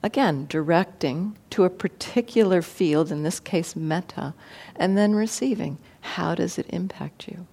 again, 0.03 0.45
directing 0.49 1.37
to 1.51 1.63
a 1.63 1.69
particular 1.69 2.61
field, 2.61 3.11
in 3.11 3.23
this 3.23 3.39
case, 3.39 3.75
metta, 3.75 4.33
and 4.75 4.97
then 4.97 5.15
receiving. 5.15 5.77
How 6.01 6.35
does 6.35 6.57
it 6.57 6.65
impact 6.69 7.27
you? 7.27 7.45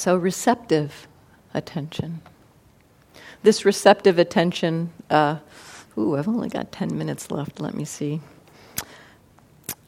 So, 0.00 0.16
receptive 0.16 1.06
attention. 1.52 2.22
This 3.42 3.66
receptive 3.66 4.18
attention, 4.18 4.94
uh, 5.10 5.40
ooh, 5.98 6.16
I've 6.16 6.26
only 6.26 6.48
got 6.48 6.72
10 6.72 6.96
minutes 6.96 7.30
left. 7.30 7.60
Let 7.60 7.74
me 7.74 7.84
see. 7.84 8.22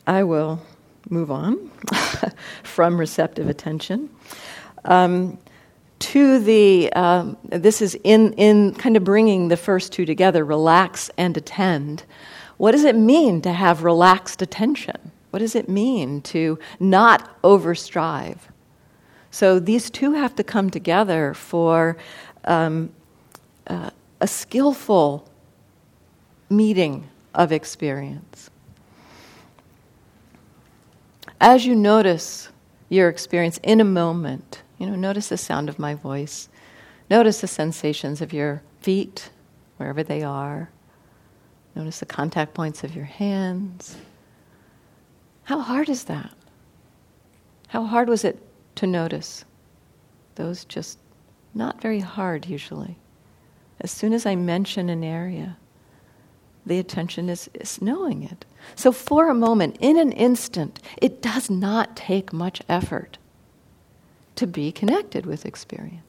I 0.06 0.24
will 0.24 0.60
move 1.08 1.30
on 1.30 1.70
from 2.62 3.00
receptive 3.00 3.48
attention 3.48 4.10
um, 4.84 5.38
to 6.00 6.40
the, 6.40 6.92
um, 6.92 7.38
this 7.44 7.80
is 7.80 7.94
in, 8.04 8.34
in 8.34 8.74
kind 8.74 8.98
of 8.98 9.04
bringing 9.04 9.48
the 9.48 9.56
first 9.56 9.94
two 9.94 10.04
together 10.04 10.44
relax 10.44 11.10
and 11.16 11.34
attend. 11.38 12.04
What 12.58 12.72
does 12.72 12.84
it 12.84 12.96
mean 12.96 13.40
to 13.40 13.52
have 13.54 13.82
relaxed 13.82 14.42
attention? 14.42 15.10
What 15.30 15.38
does 15.38 15.54
it 15.54 15.70
mean 15.70 16.20
to 16.20 16.58
not 16.78 17.40
overstrive? 17.40 18.51
So 19.32 19.58
these 19.58 19.90
two 19.90 20.12
have 20.12 20.36
to 20.36 20.44
come 20.44 20.68
together 20.68 21.32
for 21.32 21.96
um, 22.44 22.90
uh, 23.66 23.88
a 24.20 24.28
skillful 24.28 25.26
meeting 26.50 27.08
of 27.34 27.50
experience. 27.50 28.50
As 31.40 31.64
you 31.64 31.74
notice 31.74 32.50
your 32.90 33.08
experience 33.08 33.58
in 33.62 33.80
a 33.80 33.84
moment, 33.84 34.62
you 34.78 34.86
know, 34.86 34.94
notice 34.94 35.30
the 35.30 35.38
sound 35.38 35.70
of 35.70 35.78
my 35.78 35.94
voice, 35.94 36.50
notice 37.08 37.40
the 37.40 37.48
sensations 37.48 38.20
of 38.20 38.34
your 38.34 38.62
feet, 38.82 39.30
wherever 39.78 40.02
they 40.02 40.22
are, 40.22 40.68
notice 41.74 42.00
the 42.00 42.06
contact 42.06 42.52
points 42.52 42.84
of 42.84 42.94
your 42.94 43.06
hands. 43.06 43.96
How 45.44 45.60
hard 45.60 45.88
is 45.88 46.04
that? 46.04 46.32
How 47.68 47.84
hard 47.84 48.10
was 48.10 48.24
it 48.24 48.38
to 48.76 48.86
notice. 48.86 49.44
Those 50.34 50.64
just 50.64 50.98
not 51.54 51.80
very 51.80 52.00
hard 52.00 52.46
usually. 52.46 52.96
As 53.80 53.90
soon 53.90 54.12
as 54.12 54.26
I 54.26 54.36
mention 54.36 54.88
an 54.88 55.04
area, 55.04 55.56
the 56.64 56.78
attention 56.78 57.28
is, 57.28 57.50
is 57.54 57.82
knowing 57.82 58.22
it. 58.22 58.44
So, 58.76 58.92
for 58.92 59.28
a 59.28 59.34
moment, 59.34 59.76
in 59.80 59.98
an 59.98 60.12
instant, 60.12 60.78
it 60.96 61.20
does 61.20 61.50
not 61.50 61.96
take 61.96 62.32
much 62.32 62.62
effort 62.68 63.18
to 64.36 64.46
be 64.46 64.70
connected 64.70 65.26
with 65.26 65.44
experience. 65.44 66.02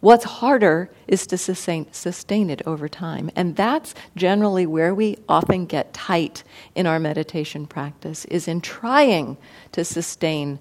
What's 0.00 0.24
harder 0.24 0.90
is 1.08 1.26
to 1.28 1.38
sustain, 1.38 1.90
sustain 1.92 2.50
it 2.50 2.62
over 2.66 2.88
time. 2.88 3.30
And 3.34 3.56
that's 3.56 3.94
generally 4.14 4.66
where 4.66 4.94
we 4.94 5.16
often 5.28 5.66
get 5.66 5.94
tight 5.94 6.44
in 6.74 6.86
our 6.86 7.00
meditation 7.00 7.66
practice, 7.66 8.24
is 8.26 8.46
in 8.46 8.60
trying 8.60 9.38
to 9.72 9.84
sustain 9.84 10.58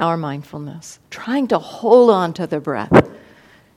our 0.00 0.16
mindfulness, 0.16 0.98
trying 1.10 1.46
to 1.48 1.58
hold 1.58 2.10
on 2.10 2.32
to 2.34 2.46
the 2.46 2.58
breath, 2.58 3.08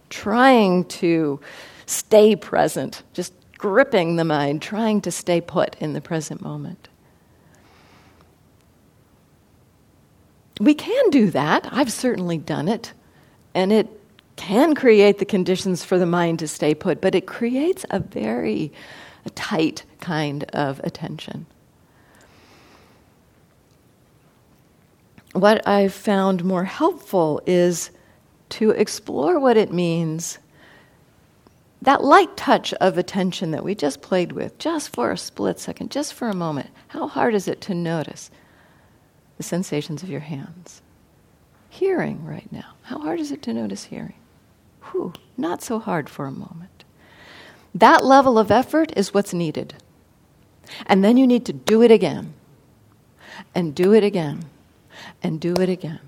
trying 0.09 0.85
to 0.85 1.39
stay 1.85 2.35
present, 2.35 3.03
just 3.13 3.33
gripping 3.57 4.15
the 4.15 4.23
mind, 4.23 4.61
trying 4.61 5.01
to 5.01 5.11
stay 5.11 5.39
put 5.41 5.75
in 5.79 5.93
the 5.93 6.01
present 6.01 6.41
moment. 6.41 6.87
We 10.59 10.73
can 10.73 11.09
do 11.09 11.29
that. 11.31 11.67
I've 11.71 11.91
certainly 11.91 12.37
done 12.37 12.67
it. 12.67 12.93
And 13.55 13.71
it 13.71 13.87
can 14.35 14.75
create 14.75 15.19
the 15.19 15.25
conditions 15.25 15.83
for 15.83 15.97
the 15.97 16.05
mind 16.05 16.39
to 16.39 16.47
stay 16.47 16.73
put, 16.73 17.01
but 17.01 17.15
it 17.15 17.27
creates 17.27 17.85
a 17.89 17.99
very 17.99 18.71
tight 19.35 19.83
kind 19.99 20.43
of 20.45 20.79
attention. 20.83 21.45
What 25.33 25.67
I've 25.67 25.93
found 25.93 26.43
more 26.43 26.63
helpful 26.63 27.41
is 27.45 27.91
to 28.49 28.69
explore 28.71 29.39
what 29.39 29.57
it 29.57 29.73
means. 29.73 30.37
That 31.81 32.03
light 32.03 32.37
touch 32.37 32.73
of 32.75 32.97
attention 32.97 33.51
that 33.51 33.63
we 33.63 33.75
just 33.75 34.01
played 34.01 34.31
with, 34.31 34.57
just 34.57 34.89
for 34.89 35.11
a 35.11 35.17
split 35.17 35.59
second, 35.59 35.91
just 35.91 36.13
for 36.13 36.29
a 36.29 36.35
moment, 36.35 36.69
how 36.87 37.07
hard 37.07 37.33
is 37.33 37.47
it 37.47 37.59
to 37.61 37.73
notice 37.73 38.31
the 39.37 39.43
sensations 39.43 40.03
of 40.03 40.09
your 40.09 40.21
hands? 40.21 40.81
Hearing 41.69 42.23
right 42.23 42.49
now, 42.51 42.75
how 42.83 42.99
hard 42.99 43.19
is 43.19 43.31
it 43.31 43.41
to 43.43 43.53
notice 43.53 43.85
hearing? 43.85 44.13
Whew, 44.91 45.13
not 45.35 45.63
so 45.63 45.79
hard 45.79 46.07
for 46.07 46.25
a 46.25 46.31
moment. 46.31 46.83
That 47.73 48.05
level 48.05 48.37
of 48.37 48.51
effort 48.51 48.93
is 48.95 49.13
what's 49.13 49.33
needed. 49.33 49.73
And 50.85 51.03
then 51.03 51.17
you 51.17 51.25
need 51.25 51.45
to 51.47 51.53
do 51.53 51.81
it 51.81 51.91
again, 51.91 52.33
and 53.55 53.73
do 53.73 53.93
it 53.93 54.03
again, 54.03 54.45
and 55.21 55.39
do 55.39 55.53
it 55.53 55.69
again. 55.69 55.99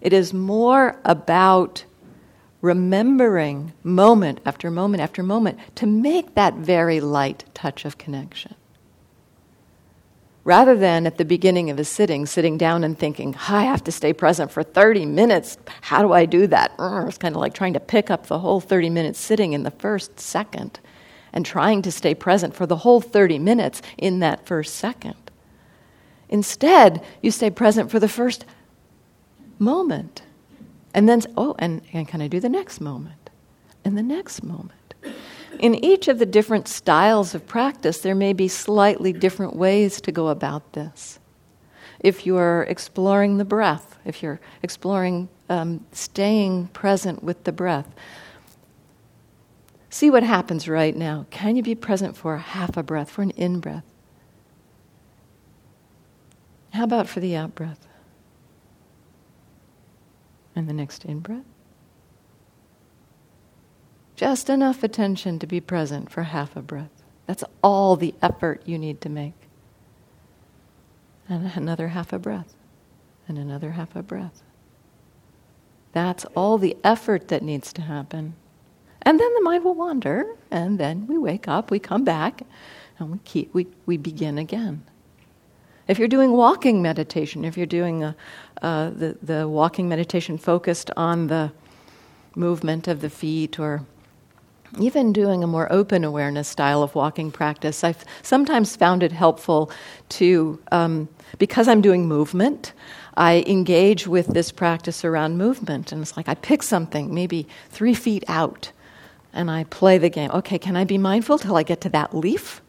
It 0.00 0.12
is 0.12 0.34
more 0.34 0.98
about 1.04 1.84
remembering 2.60 3.72
moment 3.82 4.40
after 4.44 4.70
moment 4.70 5.02
after 5.02 5.22
moment 5.22 5.58
to 5.76 5.86
make 5.86 6.34
that 6.34 6.54
very 6.54 7.00
light 7.00 7.44
touch 7.54 7.84
of 7.84 7.98
connection. 7.98 8.54
Rather 10.44 10.76
than 10.76 11.06
at 11.06 11.18
the 11.18 11.24
beginning 11.24 11.70
of 11.70 11.78
a 11.78 11.84
sitting, 11.84 12.26
sitting 12.26 12.58
down 12.58 12.82
and 12.82 12.98
thinking, 12.98 13.36
I 13.48 13.62
have 13.64 13.84
to 13.84 13.92
stay 13.92 14.12
present 14.12 14.50
for 14.50 14.64
30 14.64 15.06
minutes. 15.06 15.56
How 15.82 16.02
do 16.02 16.12
I 16.12 16.24
do 16.24 16.48
that? 16.48 16.72
It's 16.78 17.18
kind 17.18 17.36
of 17.36 17.40
like 17.40 17.54
trying 17.54 17.74
to 17.74 17.80
pick 17.80 18.10
up 18.10 18.26
the 18.26 18.40
whole 18.40 18.60
30 18.60 18.90
minutes 18.90 19.20
sitting 19.20 19.52
in 19.52 19.62
the 19.62 19.70
first 19.70 20.18
second 20.18 20.80
and 21.32 21.46
trying 21.46 21.80
to 21.82 21.92
stay 21.92 22.14
present 22.14 22.56
for 22.56 22.66
the 22.66 22.78
whole 22.78 23.00
30 23.00 23.38
minutes 23.38 23.82
in 23.96 24.18
that 24.18 24.44
first 24.44 24.74
second. 24.74 25.14
Instead, 26.32 27.04
you 27.20 27.30
stay 27.30 27.50
present 27.50 27.90
for 27.90 28.00
the 28.00 28.08
first 28.08 28.46
moment. 29.58 30.22
And 30.94 31.06
then, 31.06 31.20
oh, 31.36 31.54
and, 31.58 31.82
and 31.92 32.08
can 32.08 32.22
I 32.22 32.26
do 32.26 32.40
the 32.40 32.48
next 32.48 32.80
moment? 32.80 33.30
And 33.84 33.98
the 33.98 34.02
next 34.02 34.42
moment. 34.42 34.94
In 35.58 35.74
each 35.84 36.08
of 36.08 36.18
the 36.18 36.24
different 36.24 36.68
styles 36.68 37.34
of 37.34 37.46
practice, 37.46 37.98
there 37.98 38.14
may 38.14 38.32
be 38.32 38.48
slightly 38.48 39.12
different 39.12 39.54
ways 39.54 40.00
to 40.00 40.10
go 40.10 40.28
about 40.28 40.72
this. 40.72 41.20
if 42.02 42.26
you're 42.26 42.62
exploring 42.62 43.38
the 43.38 43.44
breath, 43.44 43.96
if 44.04 44.22
you're 44.22 44.40
exploring 44.62 45.28
um, 45.48 45.84
staying 45.92 46.66
present 46.68 47.22
with 47.22 47.44
the 47.44 47.52
breath, 47.52 47.88
see 49.88 50.10
what 50.10 50.22
happens 50.22 50.68
right 50.68 50.96
now. 50.96 51.26
Can 51.30 51.56
you 51.56 51.62
be 51.62 51.74
present 51.74 52.16
for 52.16 52.36
half 52.38 52.76
a 52.76 52.82
breath, 52.82 53.10
for 53.10 53.22
an 53.22 53.30
in 53.30 53.60
breath? 53.60 53.84
How 56.72 56.84
about 56.84 57.08
for 57.08 57.20
the 57.20 57.36
out 57.36 57.54
breath? 57.54 57.86
And 60.56 60.68
the 60.68 60.72
next 60.72 61.04
in 61.04 61.20
breath? 61.20 61.44
Just 64.16 64.48
enough 64.48 64.82
attention 64.82 65.38
to 65.38 65.46
be 65.46 65.60
present 65.60 66.10
for 66.10 66.22
half 66.22 66.56
a 66.56 66.62
breath. 66.62 67.02
That's 67.26 67.44
all 67.62 67.96
the 67.96 68.14
effort 68.22 68.62
you 68.66 68.78
need 68.78 69.00
to 69.02 69.08
make. 69.08 69.34
And 71.28 71.50
another 71.54 71.88
half 71.88 72.12
a 72.12 72.18
breath. 72.18 72.54
And 73.28 73.38
another 73.38 73.72
half 73.72 73.94
a 73.94 74.02
breath. 74.02 74.42
That's 75.92 76.24
all 76.34 76.58
the 76.58 76.76
effort 76.82 77.28
that 77.28 77.42
needs 77.42 77.72
to 77.74 77.82
happen. 77.82 78.34
And 79.02 79.18
then 79.18 79.34
the 79.34 79.42
mind 79.42 79.64
will 79.64 79.74
wander, 79.74 80.36
and 80.50 80.78
then 80.78 81.06
we 81.06 81.18
wake 81.18 81.48
up, 81.48 81.70
we 81.70 81.78
come 81.78 82.04
back, 82.04 82.42
and 82.98 83.12
we, 83.12 83.18
keep, 83.24 83.52
we, 83.52 83.66
we 83.84 83.96
begin 83.96 84.38
again. 84.38 84.84
If 85.88 85.98
you're 85.98 86.08
doing 86.08 86.32
walking 86.32 86.80
meditation, 86.80 87.44
if 87.44 87.56
you're 87.56 87.66
doing 87.66 88.04
a, 88.04 88.16
uh, 88.62 88.90
the, 88.90 89.16
the 89.22 89.48
walking 89.48 89.88
meditation 89.88 90.38
focused 90.38 90.90
on 90.96 91.26
the 91.26 91.52
movement 92.36 92.88
of 92.88 93.00
the 93.00 93.10
feet 93.10 93.58
or 93.58 93.84
even 94.78 95.12
doing 95.12 95.42
a 95.42 95.46
more 95.46 95.70
open 95.70 96.02
awareness 96.04 96.48
style 96.48 96.82
of 96.82 96.94
walking 96.94 97.30
practice, 97.30 97.84
I've 97.84 98.04
sometimes 98.22 98.74
found 98.74 99.02
it 99.02 99.12
helpful 99.12 99.70
to, 100.10 100.58
um, 100.70 101.08
because 101.38 101.68
I'm 101.68 101.82
doing 101.82 102.06
movement, 102.06 102.72
I 103.16 103.44
engage 103.46 104.06
with 104.06 104.28
this 104.28 104.50
practice 104.50 105.04
around 105.04 105.36
movement. 105.36 105.92
And 105.92 106.00
it's 106.00 106.16
like 106.16 106.28
I 106.28 106.34
pick 106.34 106.62
something, 106.62 107.12
maybe 107.12 107.46
three 107.68 107.92
feet 107.92 108.24
out, 108.28 108.72
and 109.34 109.50
I 109.50 109.64
play 109.64 109.98
the 109.98 110.08
game. 110.08 110.30
Okay, 110.30 110.58
can 110.58 110.76
I 110.76 110.84
be 110.84 110.96
mindful 110.96 111.38
till 111.38 111.56
I 111.56 111.64
get 111.64 111.80
to 111.82 111.88
that 111.90 112.14
leaf? 112.14 112.61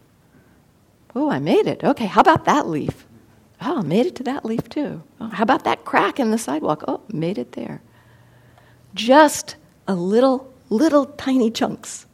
Oh, 1.15 1.29
I 1.29 1.39
made 1.39 1.67
it. 1.67 1.83
Okay, 1.83 2.05
how 2.05 2.21
about 2.21 2.45
that 2.45 2.67
leaf? 2.67 3.05
Oh, 3.61 3.81
made 3.81 4.05
it 4.05 4.15
to 4.15 4.23
that 4.23 4.45
leaf 4.45 4.67
too. 4.67 5.03
Oh, 5.21 5.27
how 5.27 5.43
about 5.43 5.63
that 5.63 5.85
crack 5.85 6.19
in 6.19 6.31
the 6.31 6.37
sidewalk? 6.37 6.83
Oh, 6.87 7.01
made 7.07 7.37
it 7.37 7.53
there. 7.53 7.81
Just 8.93 9.55
a 9.87 9.95
little, 9.95 10.51
little 10.69 11.05
tiny 11.05 11.49
chunks, 11.49 12.05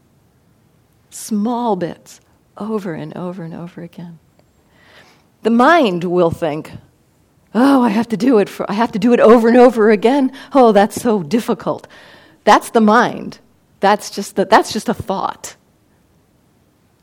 small 1.09 1.75
bits, 1.75 2.21
over 2.57 2.93
and 2.93 3.15
over 3.17 3.43
and 3.43 3.53
over 3.53 3.81
again. 3.81 4.19
The 5.43 5.49
mind 5.49 6.03
will 6.03 6.31
think, 6.31 6.71
oh, 7.55 7.81
I 7.81 7.89
have 7.89 8.09
to 8.09 8.17
do 8.17 8.37
it 8.39 8.49
for, 8.49 8.69
I 8.69 8.73
have 8.73 8.91
to 8.91 8.99
do 8.99 9.13
it 9.13 9.19
over 9.19 9.47
and 9.47 9.57
over 9.57 9.89
again. 9.89 10.31
Oh, 10.53 10.71
that's 10.71 11.01
so 11.01 11.23
difficult. 11.23 11.87
That's 12.43 12.69
the 12.69 12.81
mind. 12.81 13.39
That's 13.79 14.09
just, 14.09 14.35
the, 14.35 14.45
that's 14.45 14.73
just 14.73 14.89
a 14.89 14.93
thought. 14.93 15.55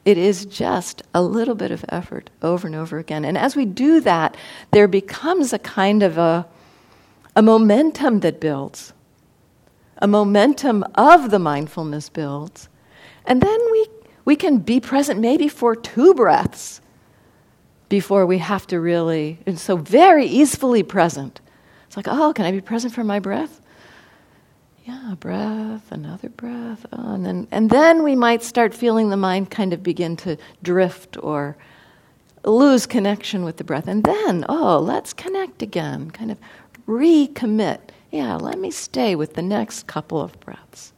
It 0.07 0.19
is 0.19 0.47
just 0.47 1.03
a 1.13 1.21
little 1.21 1.57
bit 1.57 1.73
of 1.73 1.85
effort 1.89 2.31
over 2.41 2.69
and 2.69 2.77
over 2.77 2.99
again. 2.99 3.25
And 3.25 3.37
as 3.37 3.57
we 3.57 3.65
do 3.65 4.01
that, 4.03 4.37
there 4.71 4.87
becomes 4.87 5.53
a 5.53 5.59
kind 5.59 6.05
of 6.05 6.17
a, 6.17 6.47
a 7.35 7.43
momentum 7.43 8.21
that 8.21 8.41
builds. 8.41 8.93
A 9.99 10.07
momentum 10.07 10.85
of 10.95 11.33
the 11.33 11.41
mindfulness 11.41 12.09
builds. 12.09 12.69
And 13.27 13.41
then 13.41 13.59
we, 13.73 13.87
we 14.25 14.37
can 14.37 14.59
be 14.59 14.79
present 14.79 15.19
maybe 15.19 15.49
for 15.49 15.75
two 15.75 16.15
breaths 16.15 16.81
before 17.89 18.27
we 18.27 18.39
have 18.39 18.65
to 18.69 18.79
really, 18.79 19.41
and 19.45 19.59
so 19.59 19.77
very 19.77 20.27
easily 20.27 20.85
present. 20.85 21.41
It's 21.89 21.97
like, 21.97 22.07
oh, 22.09 22.33
can 22.33 22.45
I 22.45 22.53
be 22.53 22.61
present 22.61 22.95
for 22.95 23.03
my 23.03 23.19
breath? 23.19 23.61
Yeah, 24.87 25.15
breath, 25.19 25.91
another 25.91 26.29
breath, 26.29 26.87
oh, 26.93 27.15
and 27.15 27.27
then 27.27 27.49
and 27.51 27.71
then 27.71 28.03
we 28.05 28.15
might 28.15 28.43
start 28.43 28.73
feeling 28.73 29.11
the 29.11 29.17
mind 29.17 29.51
kind 29.51 29.73
of 29.73 29.83
begin 29.83 30.17
to 30.19 30.37
drift 30.63 31.17
or 31.23 31.57
lose 32.47 32.87
connection 32.87 33.45
with 33.45 33.57
the 33.57 33.65
breath. 33.65 33.89
And 33.89 34.05
then, 34.05 34.45
oh, 34.49 34.79
let's 34.79 35.13
connect 35.13 35.63
again, 35.63 36.11
kind 36.11 36.31
of 36.31 36.39
recommit. 36.87 37.81
Yeah, 38.11 38.37
let 38.37 38.59
me 38.59 38.71
stay 38.71 39.15
with 39.17 39.35
the 39.35 39.43
next 39.43 39.87
couple 39.87 40.21
of 40.21 40.39
breaths. 40.41 40.93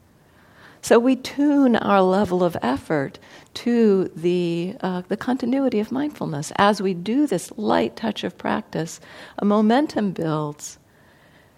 So 0.82 0.99
we 0.99 1.16
tune 1.16 1.74
our 1.76 2.03
level 2.03 2.45
of 2.45 2.57
effort 2.62 3.18
to 3.55 4.11
the, 4.14 4.76
uh, 4.80 5.03
the 5.09 5.16
continuity 5.16 5.80
of 5.80 5.91
mindfulness. 5.91 6.53
As 6.57 6.80
we 6.80 6.95
do 6.95 7.26
this 7.26 7.51
light 7.57 7.97
touch 7.97 8.22
of 8.22 8.39
practice, 8.39 9.01
a 9.39 9.45
momentum 9.45 10.12
builds, 10.12 10.78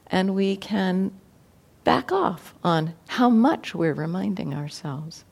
and 0.06 0.34
we 0.34 0.56
can 0.56 1.12
back 1.84 2.12
off 2.12 2.54
on 2.62 2.94
how 3.08 3.30
much 3.30 3.74
we're 3.74 3.94
reminding 3.94 4.54
ourselves. 4.54 5.24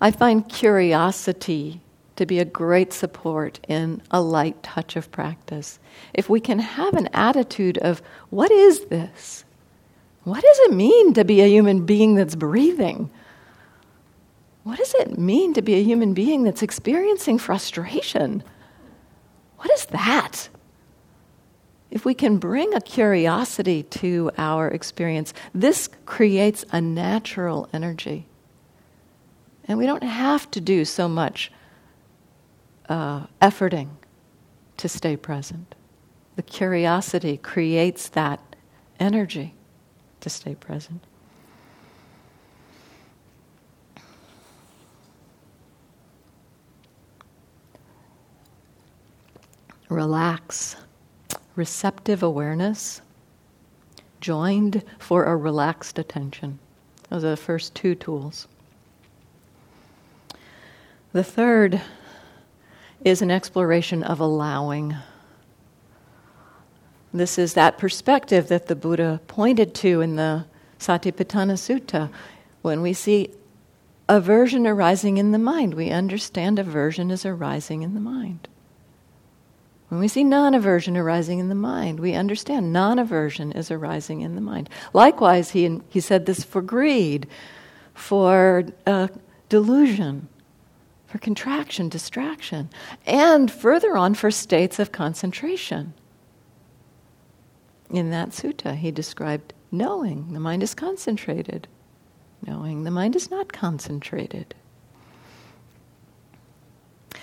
I 0.00 0.10
find 0.10 0.48
curiosity 0.48 1.80
to 2.16 2.26
be 2.26 2.38
a 2.38 2.44
great 2.44 2.92
support 2.92 3.60
in 3.68 4.02
a 4.10 4.20
light 4.20 4.62
touch 4.62 4.96
of 4.96 5.10
practice. 5.10 5.78
If 6.12 6.28
we 6.28 6.40
can 6.40 6.58
have 6.58 6.94
an 6.94 7.08
attitude 7.14 7.78
of, 7.78 8.02
what 8.28 8.50
is 8.50 8.86
this? 8.86 9.44
What 10.24 10.42
does 10.42 10.58
it 10.60 10.72
mean 10.72 11.14
to 11.14 11.24
be 11.24 11.40
a 11.40 11.48
human 11.48 11.86
being 11.86 12.14
that's 12.14 12.34
breathing? 12.34 13.10
What 14.64 14.78
does 14.78 14.94
it 14.94 15.18
mean 15.18 15.54
to 15.54 15.62
be 15.62 15.74
a 15.74 15.82
human 15.82 16.12
being 16.12 16.42
that's 16.44 16.62
experiencing 16.62 17.38
frustration? 17.38 18.42
What 19.56 19.70
is 19.70 19.86
that? 19.86 20.50
If 21.90 22.04
we 22.04 22.14
can 22.14 22.38
bring 22.38 22.72
a 22.74 22.80
curiosity 22.80 23.82
to 23.82 24.30
our 24.38 24.68
experience, 24.68 25.34
this 25.54 25.88
creates 26.06 26.64
a 26.72 26.80
natural 26.80 27.68
energy. 27.72 28.26
And 29.64 29.78
we 29.78 29.86
don't 29.86 30.02
have 30.02 30.50
to 30.52 30.60
do 30.60 30.84
so 30.84 31.08
much 31.08 31.50
uh, 32.88 33.26
efforting 33.42 33.88
to 34.76 34.88
stay 34.88 35.16
present. 35.16 35.74
The 36.36 36.42
curiosity 36.42 37.36
creates 37.36 38.08
that 38.10 38.40
energy 38.98 39.54
to 40.20 40.30
stay 40.30 40.54
present. 40.54 41.02
Relax 49.88 50.76
receptive 51.60 52.22
awareness 52.22 53.02
joined 54.18 54.82
for 54.98 55.24
a 55.24 55.36
relaxed 55.36 55.98
attention. 55.98 56.58
Those 57.10 57.22
are 57.22 57.28
the 57.28 57.36
first 57.36 57.74
two 57.74 57.94
tools. 57.94 58.48
The 61.12 61.22
third 61.22 61.82
is 63.04 63.20
an 63.20 63.30
exploration 63.30 64.02
of 64.02 64.20
allowing. 64.20 64.96
This 67.12 67.36
is 67.36 67.52
that 67.52 67.76
perspective 67.76 68.48
that 68.48 68.68
the 68.68 68.74
Buddha 68.74 69.20
pointed 69.26 69.74
to 69.74 70.00
in 70.00 70.16
the 70.16 70.46
Satipatthana 70.78 71.58
Sutta. 71.58 72.08
When 72.62 72.80
we 72.80 72.94
see 72.94 73.34
aversion 74.08 74.66
arising 74.66 75.18
in 75.18 75.32
the 75.32 75.38
mind, 75.38 75.74
we 75.74 75.90
understand 75.90 76.58
aversion 76.58 77.10
is 77.10 77.26
arising 77.26 77.82
in 77.82 77.92
the 77.92 78.00
mind. 78.00 78.48
When 79.90 79.98
we 79.98 80.06
see 80.06 80.22
non 80.22 80.54
aversion 80.54 80.96
arising 80.96 81.40
in 81.40 81.48
the 81.48 81.54
mind, 81.56 81.98
we 81.98 82.14
understand 82.14 82.72
non 82.72 83.00
aversion 83.00 83.50
is 83.50 83.72
arising 83.72 84.20
in 84.20 84.36
the 84.36 84.40
mind. 84.40 84.70
Likewise, 84.92 85.50
he, 85.50 85.80
he 85.88 85.98
said 85.98 86.26
this 86.26 86.44
for 86.44 86.62
greed, 86.62 87.26
for 87.92 88.66
uh, 88.86 89.08
delusion, 89.48 90.28
for 91.06 91.18
contraction, 91.18 91.88
distraction, 91.88 92.70
and 93.04 93.50
further 93.50 93.96
on 93.96 94.14
for 94.14 94.30
states 94.30 94.78
of 94.78 94.92
concentration. 94.92 95.92
In 97.90 98.10
that 98.10 98.28
sutta, 98.28 98.76
he 98.76 98.92
described 98.92 99.52
knowing 99.72 100.32
the 100.32 100.38
mind 100.38 100.62
is 100.62 100.72
concentrated, 100.72 101.66
knowing 102.46 102.84
the 102.84 102.92
mind 102.92 103.16
is 103.16 103.28
not 103.28 103.52
concentrated. 103.52 104.54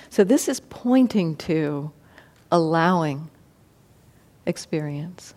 So, 0.09 0.26
this 0.26 0.49
is 0.49 0.59
pointing 0.59 1.38
to 1.38 1.93
allowing 2.52 3.30
experience, 4.45 5.34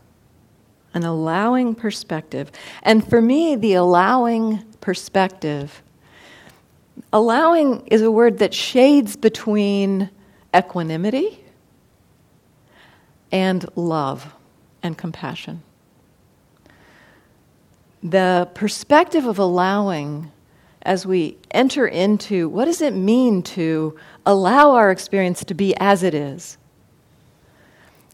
an 0.95 1.05
allowing 1.05 1.75
perspective. 1.75 2.51
And 2.83 3.09
for 3.09 3.21
me, 3.21 3.57
the 3.57 3.75
allowing 3.75 4.65
perspective, 4.81 5.83
allowing 7.13 7.87
is 7.87 8.03
a 8.03 8.11
word 8.11 8.39
that 8.39 8.55
shades 8.55 9.17
between 9.17 10.11
equanimity 10.57 11.45
and 13.33 13.65
love 13.77 14.33
and 14.83 14.97
compassion. 14.97 15.63
The 18.03 18.49
perspective 18.55 19.27
of 19.27 19.39
allowing 19.39 20.33
as 20.83 21.05
we 21.05 21.37
enter 21.51 21.87
into 21.87 22.49
what 22.49 22.65
does 22.65 22.81
it 22.81 22.95
mean 22.95 23.43
to 23.43 23.99
allow 24.25 24.73
our 24.73 24.91
experience 24.91 25.45
to 25.45 25.55
be 25.55 25.75
as 25.77 26.03
it 26.03 26.15
is 26.15 26.57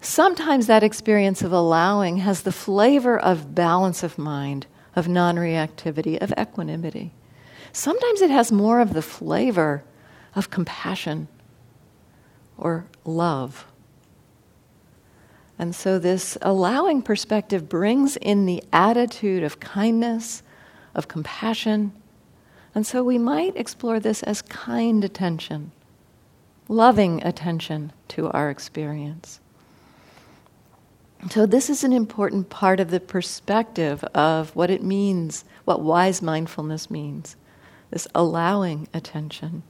sometimes 0.00 0.66
that 0.66 0.82
experience 0.82 1.42
of 1.42 1.52
allowing 1.52 2.18
has 2.18 2.42
the 2.42 2.52
flavor 2.52 3.18
of 3.18 3.54
balance 3.54 4.02
of 4.02 4.18
mind, 4.18 4.66
of 4.94 5.08
non 5.08 5.36
reactivity, 5.36 6.20
of 6.20 6.32
equanimity. 6.38 7.12
Sometimes 7.72 8.22
it 8.22 8.30
has 8.30 8.50
more 8.50 8.80
of 8.80 8.94
the 8.94 9.02
flavor 9.02 9.84
of 10.34 10.50
compassion 10.50 11.28
or 12.56 12.86
love. 13.04 13.66
And 15.58 15.74
so, 15.74 15.98
this 15.98 16.36
allowing 16.42 17.02
perspective 17.02 17.68
brings 17.68 18.16
in 18.18 18.44
the 18.44 18.62
attitude 18.72 19.42
of 19.42 19.58
kindness, 19.60 20.42
of 20.94 21.08
compassion. 21.08 21.92
And 22.74 22.86
so, 22.86 23.02
we 23.02 23.16
might 23.16 23.56
explore 23.56 23.98
this 23.98 24.22
as 24.22 24.42
kind 24.42 25.02
attention, 25.02 25.72
loving 26.68 27.22
attention 27.24 27.92
to 28.08 28.30
our 28.30 28.50
experience. 28.50 29.40
So, 31.30 31.46
this 31.46 31.70
is 31.70 31.82
an 31.82 31.92
important 31.92 32.50
part 32.50 32.78
of 32.78 32.90
the 32.90 33.00
perspective 33.00 34.04
of 34.14 34.54
what 34.54 34.70
it 34.70 34.82
means, 34.82 35.44
what 35.64 35.80
wise 35.80 36.22
mindfulness 36.22 36.90
means 36.90 37.36
this 37.90 38.08
allowing 38.14 38.88
attention. 38.92 39.62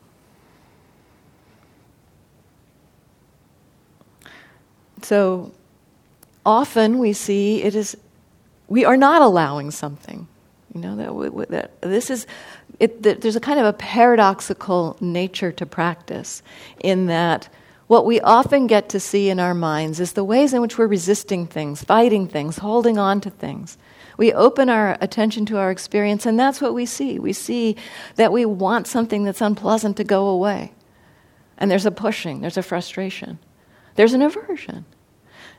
So, 5.03 5.53
often 6.45 6.99
we 6.99 7.13
see 7.13 7.63
it 7.63 7.75
is, 7.75 7.97
we 8.69 8.85
are 8.85 8.97
not 8.97 9.23
allowing 9.23 9.71
something. 9.71 10.27
You 10.75 10.81
know, 10.81 10.97
that, 10.97 11.49
that 11.51 11.81
this 11.81 12.11
is, 12.11 12.27
it, 12.81 13.03
that 13.03 13.21
there's 13.21 13.37
a 13.37 13.41
kind 13.41 13.59
of 13.61 13.67
a 13.67 13.73
paradoxical 13.73 14.97
nature 15.01 15.53
to 15.53 15.65
practice 15.65 16.43
in 16.81 17.07
that 17.07 17.49
what 17.87 18.05
we 18.05 18.21
often 18.21 18.67
get 18.67 18.89
to 18.91 19.01
see 19.01 19.31
in 19.31 19.39
our 19.39 19.55
minds 19.55 20.01
is 20.01 20.13
the 20.13 20.25
ways 20.25 20.53
in 20.53 20.61
which 20.61 20.77
we're 20.77 20.87
resisting 20.87 21.47
things, 21.47 21.85
fighting 21.85 22.27
things, 22.27 22.59
holding 22.59 22.99
on 22.99 23.21
to 23.21 23.31
things. 23.31 23.79
We 24.17 24.33
open 24.33 24.69
our 24.69 24.97
attention 25.01 25.47
to 25.47 25.59
our 25.59 25.71
experience, 25.71 26.27
and 26.27 26.39
that's 26.39 26.61
what 26.61 26.75
we 26.75 26.87
see. 26.87 27.19
We 27.19 27.33
see 27.33 27.77
that 28.17 28.33
we 28.33 28.45
want 28.45 28.87
something 28.87 29.25
that's 29.25 29.41
unpleasant 29.41 29.97
to 29.99 30.05
go 30.05 30.27
away. 30.29 30.73
And 31.59 31.71
there's 31.71 31.87
a 31.87 31.91
pushing, 31.91 32.41
there's 32.41 32.57
a 32.57 32.63
frustration, 32.63 33.39
there's 33.95 34.15
an 34.15 34.23
aversion. 34.23 34.85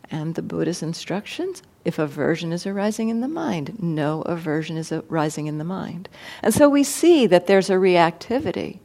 And 0.10 0.36
the 0.36 0.42
Buddha's 0.42 0.84
instructions 0.84 1.62
if 1.88 2.00
aversion 2.00 2.52
is 2.52 2.68
arising 2.68 3.08
in 3.08 3.22
the 3.22 3.30
mind, 3.30 3.82
no 3.82 4.22
aversion 4.24 4.76
is 4.76 4.92
arising 4.92 5.48
in 5.48 5.58
the 5.58 5.64
mind. 5.64 6.10
And 6.44 6.54
so 6.54 6.68
we 6.68 6.84
see 6.84 7.28
that 7.28 7.48
there's 7.48 7.70
a 7.70 7.76
reactivity. 7.76 8.80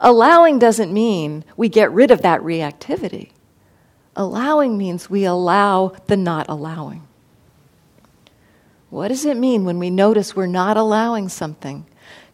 Allowing 0.00 0.58
doesn't 0.58 0.92
mean 0.92 1.44
we 1.56 1.68
get 1.68 1.92
rid 1.92 2.10
of 2.10 2.22
that 2.22 2.40
reactivity. 2.40 3.30
Allowing 4.16 4.78
means 4.78 5.10
we 5.10 5.24
allow 5.24 5.88
the 6.06 6.16
not 6.16 6.46
allowing. 6.48 7.06
What 8.90 9.08
does 9.08 9.24
it 9.24 9.36
mean 9.36 9.64
when 9.64 9.78
we 9.78 9.90
notice 9.90 10.36
we're 10.36 10.46
not 10.46 10.76
allowing 10.76 11.28
something? 11.28 11.86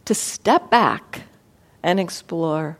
To 0.05 0.15
step 0.15 0.71
back 0.71 1.23
and 1.83 1.99
explore, 1.99 2.79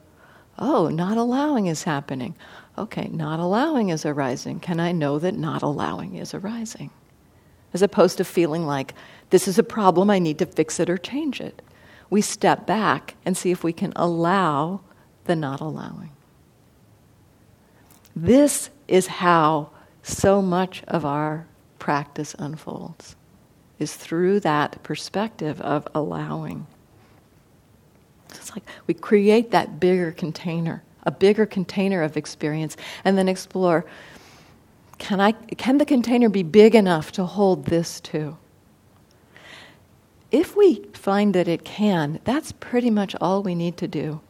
oh, 0.59 0.89
not 0.89 1.17
allowing 1.17 1.67
is 1.67 1.85
happening. 1.85 2.37
Okay, 2.77 3.09
not 3.09 3.41
allowing 3.41 3.89
is 3.89 4.05
arising. 4.05 4.61
Can 4.61 4.81
I 4.81 4.93
know 4.93 5.19
that 5.19 5.35
not 5.35 5.63
allowing 5.63 6.17
is 6.17 6.35
arising? 6.35 6.91
As 7.73 7.83
opposed 7.83 8.19
to 8.19 8.25
feeling 8.25 8.67
like 8.67 8.95
this 9.31 9.47
is 9.47 9.59
a 9.59 9.63
problem, 9.63 10.11
I 10.11 10.19
need 10.19 10.39
to 10.41 10.47
fix 10.47 10.81
it 10.81 10.91
or 10.91 10.99
change 10.99 11.41
it. 11.41 11.63
We 12.11 12.21
step 12.21 12.67
back 12.67 13.15
and 13.25 13.37
see 13.37 13.51
if 13.51 13.65
we 13.65 13.73
can 13.73 13.93
allow 13.97 14.81
the 15.25 15.37
not 15.37 15.61
allowing. 15.61 16.11
This 18.15 18.71
is 18.89 19.07
how 19.07 19.71
so 20.03 20.43
much 20.43 20.83
of 20.89 21.07
our 21.07 21.47
practice 21.79 22.35
unfolds, 22.39 23.17
is 23.79 23.95
through 23.95 24.41
that 24.41 24.83
perspective 24.83 25.61
of 25.61 25.87
allowing. 25.95 26.67
It's 28.31 28.51
like 28.51 28.65
we 28.87 28.95
create 28.95 29.53
that 29.53 29.81
bigger 29.81 30.13
container 30.13 30.83
a 31.05 31.11
bigger 31.11 31.47
container 31.47 32.03
of 32.03 32.17
experience, 32.17 32.77
and 33.05 33.17
then 33.17 33.29
explore 33.29 33.85
can, 34.99 35.19
I, 35.19 35.33
can 35.33 35.79
the 35.79 35.87
container 35.87 36.29
be 36.29 36.43
big 36.43 36.75
enough 36.75 37.11
to 37.13 37.25
hold 37.25 37.65
this 37.65 38.01
too? 38.01 38.37
If 40.31 40.55
we 40.55 40.77
find 41.01 41.35
that 41.35 41.49
it 41.49 41.65
can, 41.65 42.21
that's 42.25 42.53
pretty 42.53 42.91
much 42.91 43.17
all 43.21 43.43
we 43.43 43.55
need 43.55 43.77
to 43.79 43.89
do. 43.89 44.21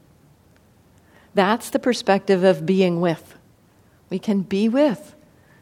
That's 1.34 1.70
the 1.70 1.78
perspective 1.78 2.44
of 2.44 2.66
being 2.66 3.00
with. 3.00 3.36
We 4.08 4.18
can 4.18 4.42
be 4.42 4.68
with 4.68 5.14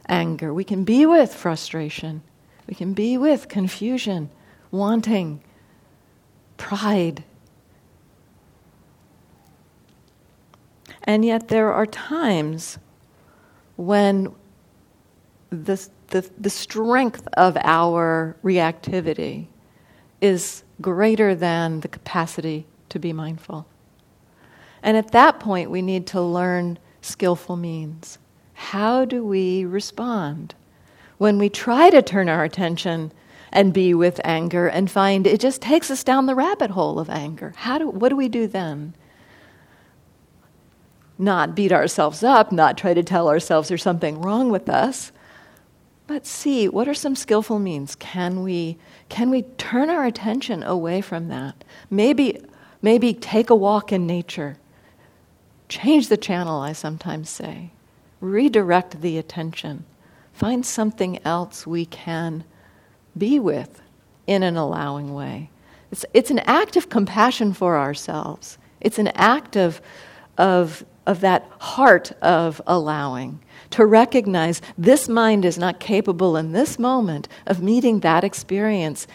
anger, 0.09 0.55
we 0.55 0.65
can 0.65 0.85
be 0.85 1.05
with 1.05 1.35
frustration, 1.35 2.23
we 2.67 2.75
can 2.75 2.95
be 2.95 3.19
with 3.19 3.49
confusion, 3.49 4.31
wanting, 4.71 5.43
pride, 6.57 7.25
And 11.09 11.25
yet, 11.25 11.49
there 11.49 11.73
are 11.73 11.87
times 11.87 12.79
when 13.77 14.35
the, 15.49 15.89
the, 16.09 16.31
the 16.39 16.51
strength 16.51 17.27
of 17.33 17.57
our 17.65 18.37
reactivity 18.45 19.47
is 20.21 20.65
greater 20.81 21.35
than 21.35 21.81
the 21.81 21.89
capacity 21.89 22.67
to 22.89 22.99
be 22.99 23.13
mindful. 23.13 23.67
And 24.83 24.97
at 24.97 25.13
that 25.13 25.41
point, 25.41 25.71
we 25.71 25.83
need 25.83 26.07
to 26.09 26.21
learn 26.21 26.79
skillful 27.03 27.57
means. 27.57 28.19
How 28.55 29.05
do 29.05 29.25
we 29.25 29.65
respond 29.65 30.55
when 31.19 31.39
we 31.39 31.49
try 31.49 31.91
to 31.91 32.03
turn 32.03 32.29
our 32.29 32.45
attention 32.45 33.13
and 33.53 33.73
be 33.73 33.95
with 33.95 34.21
anger 34.25 34.69
and 34.69 34.91
find 34.91 35.27
it 35.27 35.41
just 35.41 35.63
takes 35.63 35.91
us 35.91 36.05
down 36.05 36.27
the 36.27 36.35
rabbit 36.35 36.71
hole 36.71 36.99
of 36.99 37.11
anger? 37.11 37.55
How 37.57 37.79
do, 37.79 37.89
what 37.89 38.11
do 38.11 38.17
we 38.17 38.29
do 38.29 38.47
then? 38.47 38.95
not 41.19 41.57
beat 41.57 41.73
ourselves 41.73 42.23
up, 42.23 42.53
not 42.53 42.79
try 42.79 42.95
to 42.95 43.03
tell 43.03 43.29
ourselves 43.29 43.69
there's 43.69 43.83
something 43.83 44.21
wrong 44.21 44.51
with 44.51 44.69
us, 44.69 45.11
but 46.09 46.27
see 46.27 46.67
what 46.69 46.89
are 46.89 46.95
some 46.95 47.15
skillful 47.15 47.59
means. 47.59 47.95
Can 47.95 48.43
we, 48.43 48.79
can 49.09 49.31
we 49.31 49.43
turn 49.43 49.91
our 49.91 50.05
attention 50.05 50.63
away 50.65 51.01
from 51.03 51.29
that? 51.29 51.63
Maybe, 51.91 52.41
maybe 52.83 53.15
take 53.15 53.51
a 53.51 53.55
walk 53.55 53.93
in 53.93 54.07
nature. 54.07 54.57
Change 55.69 56.09
the 56.09 56.17
channel, 56.17 56.61
I 56.61 56.73
sometimes 56.73 57.29
say. 57.29 57.73
Redirect 58.21 59.03
the 59.03 59.19
attention. 59.19 59.85
Find 60.33 60.65
something 60.65 61.21
else 61.27 61.67
we 61.67 61.85
can 61.85 62.45
be 63.17 63.39
with 63.39 63.83
in 64.27 64.43
an 64.43 64.57
allowing 64.57 65.13
way. 65.13 65.51
It's, 65.93 66.07
it's 66.15 66.31
an 66.31 66.41
act 66.41 66.77
of 66.77 66.89
compassion 66.89 67.53
for 67.53 67.79
ourselves. 67.79 68.57
It's 68.81 68.99
an 68.99 69.09
act 69.09 69.57
of, 69.57 69.83
of 70.39 70.85
of 71.09 71.21
that 71.23 71.51
heart 71.59 72.13
of 72.21 72.61
allowing, 72.67 73.41
to 73.71 73.85
recognize 73.85 74.63
this 74.77 75.09
mind 75.09 75.45
is 75.45 75.59
not 75.59 75.81
capable 75.81 76.37
in 76.37 76.53
this 76.53 76.79
moment 76.79 77.29
of 77.47 77.63
meeting 77.63 78.01
that 78.01 78.25
experience 78.25 79.07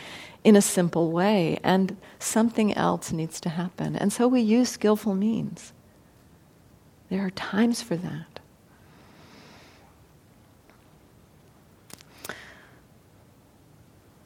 in 0.43 0.55
a 0.55 0.61
simple 0.61 1.11
way, 1.11 1.57
and 1.63 1.95
something 2.19 2.73
else 2.73 3.11
needs 3.11 3.39
to 3.39 3.49
happen. 3.49 3.95
And 3.95 4.11
so 4.11 4.27
we 4.27 4.41
use 4.41 4.69
skillful 4.69 5.15
means. 5.15 5.71
There 7.09 7.25
are 7.25 7.29
times 7.29 7.81
for 7.81 7.95
that. 7.95 8.39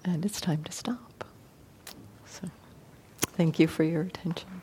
And 0.04 0.26
it's 0.26 0.42
time 0.42 0.64
to 0.64 0.72
stop. 0.72 1.26
So, 2.26 2.50
thank 3.20 3.60
you 3.60 3.68
for 3.68 3.84
your 3.84 4.04
attention. 4.04 4.57